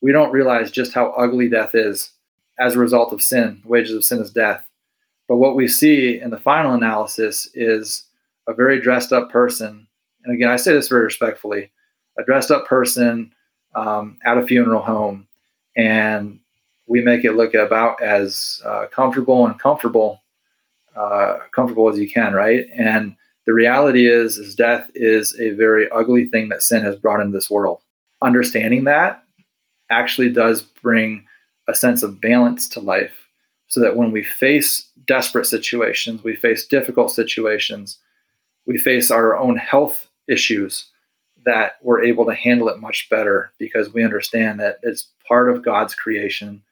We 0.00 0.12
don't 0.12 0.30
realize 0.30 0.70
just 0.70 0.92
how 0.92 1.10
ugly 1.18 1.48
death 1.48 1.74
is 1.74 2.12
as 2.60 2.76
a 2.76 2.78
result 2.78 3.12
of 3.12 3.20
sin. 3.20 3.58
The 3.64 3.68
wages 3.68 3.96
of 3.96 4.04
sin 4.04 4.20
is 4.20 4.30
death. 4.30 4.64
But 5.26 5.38
what 5.38 5.56
we 5.56 5.66
see 5.66 6.20
in 6.20 6.30
the 6.30 6.38
final 6.38 6.72
analysis 6.72 7.48
is 7.54 8.04
a 8.46 8.54
very 8.54 8.80
dressed 8.80 9.12
up 9.12 9.28
person. 9.28 9.88
And 10.22 10.32
again, 10.32 10.50
I 10.50 10.54
say 10.56 10.72
this 10.72 10.86
very 10.86 11.02
respectfully 11.02 11.72
a 12.16 12.22
dressed 12.22 12.52
up 12.52 12.68
person 12.68 13.34
um, 13.74 14.18
at 14.24 14.38
a 14.38 14.46
funeral 14.46 14.82
home. 14.82 15.26
And 15.76 16.38
we 16.86 17.00
make 17.00 17.24
it 17.24 17.32
look 17.32 17.54
about 17.54 18.00
as 18.00 18.62
uh, 18.64 18.86
comfortable 18.86 19.46
and 19.46 19.58
comfortable, 19.58 20.22
uh, 20.94 21.38
comfortable 21.50 21.88
as 21.88 21.98
you 21.98 22.08
can, 22.08 22.34
right? 22.34 22.68
And 22.72 23.16
the 23.46 23.52
reality 23.52 24.08
is, 24.08 24.38
is 24.38 24.54
death 24.54 24.90
is 24.94 25.38
a 25.40 25.50
very 25.50 25.90
ugly 25.90 26.26
thing 26.26 26.48
that 26.48 26.62
sin 26.62 26.82
has 26.82 26.96
brought 26.96 27.20
into 27.20 27.32
this 27.36 27.50
world. 27.50 27.80
Understanding 28.20 28.84
that 28.84 29.24
actually 29.90 30.30
does 30.30 30.62
bring 30.62 31.26
a 31.68 31.74
sense 31.74 32.02
of 32.02 32.20
balance 32.20 32.68
to 32.68 32.80
life 32.80 33.28
so 33.66 33.80
that 33.80 33.96
when 33.96 34.12
we 34.12 34.22
face 34.22 34.88
desperate 35.06 35.46
situations, 35.46 36.22
we 36.22 36.36
face 36.36 36.66
difficult 36.66 37.10
situations, 37.10 37.98
we 38.66 38.78
face 38.78 39.10
our 39.10 39.36
own 39.36 39.56
health 39.56 40.08
issues, 40.28 40.90
that 41.44 41.72
we're 41.82 42.04
able 42.04 42.24
to 42.24 42.34
handle 42.34 42.68
it 42.68 42.78
much 42.78 43.08
better 43.10 43.52
because 43.58 43.92
we 43.92 44.04
understand 44.04 44.60
that 44.60 44.78
it's 44.82 45.08
part 45.26 45.50
of 45.50 45.64
God's 45.64 45.94
creation, 45.94 46.62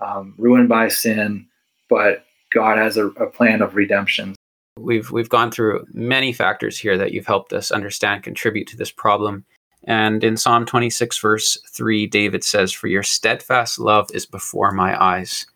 um, 0.00 0.34
ruined 0.38 0.68
by 0.68 0.88
sin, 0.88 1.46
but 1.90 2.24
God 2.54 2.78
has 2.78 2.96
a, 2.96 3.08
a 3.08 3.28
plan 3.28 3.60
of 3.60 3.74
redemption. 3.74 4.34
We've 4.76 5.10
we've 5.12 5.28
gone 5.28 5.52
through 5.52 5.86
many 5.92 6.32
factors 6.32 6.78
here 6.78 6.98
that 6.98 7.12
you've 7.12 7.26
helped 7.26 7.52
us 7.52 7.70
understand 7.70 8.24
contribute 8.24 8.66
to 8.68 8.76
this 8.76 8.90
problem. 8.90 9.44
And 9.84 10.24
in 10.24 10.36
Psalm 10.36 10.66
26 10.66 11.18
verse 11.18 11.58
3 11.68 12.06
David 12.06 12.42
says 12.42 12.72
for 12.72 12.88
your 12.88 13.02
steadfast 13.02 13.78
love 13.78 14.10
is 14.12 14.26
before 14.26 14.72
my 14.72 15.00
eyes. 15.00 15.46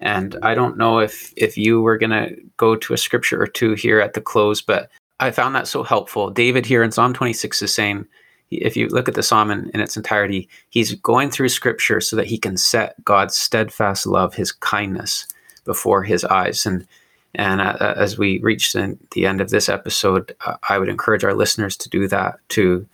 And 0.00 0.36
I 0.42 0.54
don't 0.54 0.76
know 0.76 0.98
if 0.98 1.32
if 1.36 1.56
you 1.56 1.80
were 1.80 1.96
going 1.96 2.10
to 2.10 2.36
go 2.58 2.76
to 2.76 2.92
a 2.92 2.98
scripture 2.98 3.40
or 3.40 3.46
two 3.46 3.74
here 3.74 3.98
at 3.98 4.12
the 4.12 4.20
close, 4.20 4.60
but 4.60 4.90
I 5.20 5.30
found 5.30 5.54
that 5.54 5.68
so 5.68 5.82
helpful. 5.82 6.28
David 6.28 6.66
here 6.66 6.82
in 6.82 6.92
Psalm 6.92 7.14
26 7.14 7.62
is 7.62 7.72
saying 7.72 8.06
if 8.50 8.76
you 8.76 8.88
look 8.88 9.08
at 9.08 9.14
the 9.14 9.22
psalm 9.22 9.50
in, 9.50 9.70
in, 9.70 9.80
its 9.80 9.96
entirety, 9.96 10.48
he's 10.68 10.94
going 10.96 11.30
through 11.30 11.48
scripture 11.48 12.00
so 12.00 12.14
that 12.14 12.26
he 12.26 12.38
can 12.38 12.56
set 12.56 13.02
God's 13.04 13.36
steadfast 13.36 14.06
love, 14.06 14.34
his 14.34 14.52
kindness, 14.52 15.26
before 15.64 16.02
his 16.04 16.24
eyes. 16.24 16.66
And 16.66 16.86
and 17.36 17.60
uh, 17.60 17.76
uh, 17.80 17.94
as 17.96 18.18
we 18.18 18.38
reach 18.40 18.72
the, 18.72 18.98
the 19.12 19.26
end 19.26 19.40
of 19.40 19.50
this 19.50 19.68
episode, 19.68 20.34
uh, 20.46 20.56
I 20.68 20.78
would 20.78 20.88
encourage 20.88 21.24
our 21.24 21.34
listeners 21.34 21.76
to 21.78 21.88
do 21.88 22.08
that, 22.08 22.38
to 22.50 22.86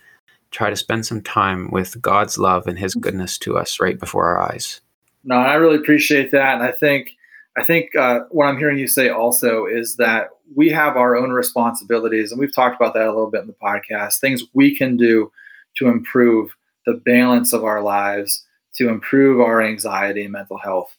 try 0.51 0.69
to 0.69 0.75
spend 0.75 1.05
some 1.05 1.21
time 1.21 1.71
with 1.71 2.01
God's 2.01 2.37
love 2.37 2.67
and 2.67 2.77
His 2.77 2.93
goodness 2.93 3.37
to 3.39 3.57
us 3.57 3.79
right 3.79 3.99
before 3.99 4.25
our 4.27 4.41
eyes. 4.41 4.81
No, 5.23 5.35
I 5.35 5.55
really 5.55 5.77
appreciate 5.77 6.31
that. 6.31 6.55
And 6.55 6.63
I 6.63 6.71
think 6.71 7.11
I 7.57 7.63
think 7.63 7.95
uh, 7.95 8.21
what 8.31 8.45
I'm 8.45 8.57
hearing 8.57 8.79
you 8.79 8.87
say 8.87 9.09
also 9.09 9.65
is 9.65 9.97
that 9.97 10.29
we 10.55 10.69
have 10.69 10.97
our 10.97 11.15
own 11.15 11.31
responsibilities, 11.31 12.31
and 12.31 12.39
we've 12.39 12.53
talked 12.53 12.75
about 12.75 12.93
that 12.95 13.07
a 13.07 13.11
little 13.11 13.29
bit 13.29 13.41
in 13.41 13.47
the 13.47 13.53
podcast. 13.53 14.19
Things 14.19 14.43
we 14.53 14.75
can 14.75 14.97
do 14.97 15.31
to 15.77 15.87
improve 15.87 16.55
the 16.85 16.93
balance 16.93 17.53
of 17.53 17.63
our 17.63 17.81
lives, 17.81 18.45
to 18.75 18.89
improve 18.89 19.39
our 19.39 19.61
anxiety 19.61 20.23
and 20.23 20.31
mental 20.31 20.57
health. 20.57 20.97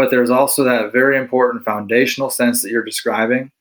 But 0.00 0.10
there's 0.10 0.30
also 0.30 0.64
that 0.64 0.94
very 0.94 1.18
important 1.18 1.62
foundational 1.62 2.30
sense 2.30 2.62
that 2.62 2.70
you're 2.70 2.82
describing 2.82 3.52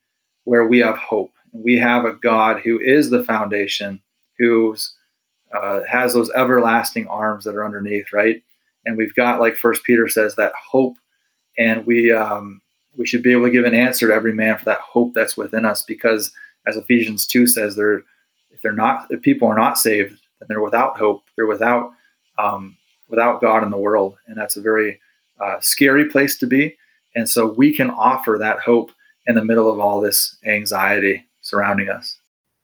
where 0.46 0.66
we 0.66 0.80
have 0.80 0.96
hope. 0.96 1.34
We 1.52 1.78
have 1.80 2.06
a 2.06 2.14
God 2.14 2.62
who 2.62 2.80
is 2.80 3.10
the 3.10 3.26
foundation, 3.26 4.02
who 4.38 4.74
uh, 5.54 5.82
has 5.84 6.14
those 6.14 6.32
everlasting 6.32 7.08
arms 7.08 7.44
that 7.44 7.56
are 7.56 7.66
underneath, 7.66 8.14
right? 8.14 8.42
And 8.86 8.96
we've 8.96 9.14
got, 9.16 9.42
like 9.42 9.58
First 9.58 9.84
Peter 9.84 10.08
says, 10.08 10.36
that 10.36 10.54
hope, 10.54 10.96
and 11.58 11.86
we 11.86 12.14
um, 12.14 12.62
we 12.96 13.06
should 13.06 13.22
be 13.22 13.34
able 13.34 13.48
to 13.48 13.52
give 13.52 13.66
an 13.66 13.76
answer 13.76 14.08
to 14.08 14.14
every 14.14 14.34
man 14.34 14.58
for 14.58 14.64
that 14.64 14.80
hope 14.80 15.14
that's 15.14 15.36
within 15.36 15.66
us, 15.66 15.84
because 15.84 16.32
as 16.66 16.78
Ephesians 16.78 17.28
two 17.28 17.48
says, 17.48 17.76
they're 17.76 18.04
if 18.50 18.62
they're 18.64 18.72
not 18.72 19.08
if 19.10 19.22
people 19.22 19.50
are 19.50 19.58
not 19.58 19.78
saved, 19.78 20.12
then 20.40 20.48
they're 20.48 20.62
without 20.62 20.98
hope. 20.98 21.22
They're 21.36 21.48
without 21.48 21.92
um, 22.38 22.78
without 23.10 23.42
God 23.42 23.62
in 23.62 23.72
the 23.72 23.78
world, 23.78 24.16
and 24.28 24.38
that's 24.38 24.56
a 24.56 24.62
very 24.62 25.02
uh, 25.40 25.60
scary 25.60 26.10
place 26.10 26.38
to 26.38 26.48
be. 26.48 26.76
And 27.16 27.28
so 27.28 27.48
we 27.48 27.76
can 27.76 27.90
offer 27.90 28.38
that 28.40 28.60
hope 28.60 28.92
in 29.28 29.36
the 29.36 29.44
middle 29.44 29.72
of 29.72 29.80
all 29.80 30.02
this 30.02 30.38
anxiety 30.46 31.28
surrounding 31.42 31.90
us. 31.90 32.18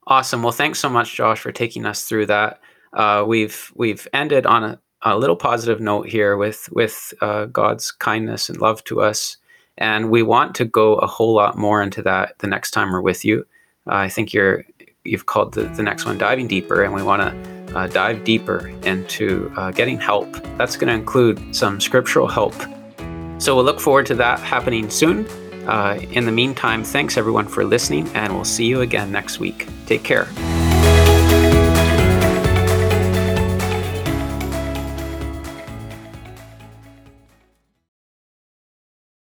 Awesome. 0.06 0.42
Well, 0.42 0.52
thanks 0.52 0.78
so 0.78 0.88
much, 0.88 1.14
Josh, 1.14 1.40
for 1.40 1.52
taking 1.52 1.84
us 1.84 2.04
through 2.04 2.26
that. 2.26 2.60
Uh, 2.92 3.24
we've 3.26 3.72
we've 3.74 4.06
ended 4.12 4.46
on 4.46 4.64
a, 4.64 4.80
a, 5.02 5.18
little 5.18 5.36
positive 5.36 5.80
note 5.80 6.08
here 6.08 6.36
with 6.36 6.68
with 6.72 7.12
uh, 7.20 7.46
God's 7.46 7.90
kindness 7.90 8.48
and 8.48 8.60
love 8.60 8.82
to 8.84 9.02
us, 9.02 9.36
and 9.76 10.10
we 10.10 10.22
want 10.22 10.54
to 10.54 10.64
go 10.64 10.94
a 10.96 11.06
whole 11.06 11.34
lot 11.34 11.58
more 11.58 11.82
into 11.82 12.02
that 12.02 12.38
the 12.38 12.46
next 12.46 12.70
time 12.70 12.92
we're 12.92 13.00
with 13.00 13.24
you. 13.24 13.44
Uh, 13.88 13.94
I 13.96 14.08
think 14.08 14.32
you're 14.32 14.64
you've 15.04 15.26
called 15.26 15.54
the, 15.54 15.64
the 15.64 15.82
next 15.82 16.06
one 16.06 16.18
diving 16.18 16.46
deeper, 16.46 16.82
and 16.82 16.94
we 16.94 17.02
want 17.02 17.22
to 17.22 17.55
uh, 17.74 17.86
dive 17.86 18.24
deeper 18.24 18.68
into 18.84 19.52
uh, 19.56 19.70
getting 19.70 19.98
help. 19.98 20.30
That's 20.56 20.76
going 20.76 20.88
to 20.88 20.94
include 20.94 21.54
some 21.54 21.80
scriptural 21.80 22.28
help. 22.28 22.54
So 23.38 23.54
we'll 23.54 23.64
look 23.64 23.80
forward 23.80 24.06
to 24.06 24.14
that 24.16 24.40
happening 24.40 24.88
soon. 24.90 25.26
Uh, 25.66 25.98
in 26.12 26.24
the 26.24 26.32
meantime, 26.32 26.84
thanks 26.84 27.16
everyone 27.16 27.46
for 27.46 27.64
listening, 27.64 28.08
and 28.14 28.32
we'll 28.32 28.44
see 28.44 28.66
you 28.66 28.82
again 28.82 29.10
next 29.10 29.40
week. 29.40 29.68
Take 29.86 30.04
care. 30.04 30.28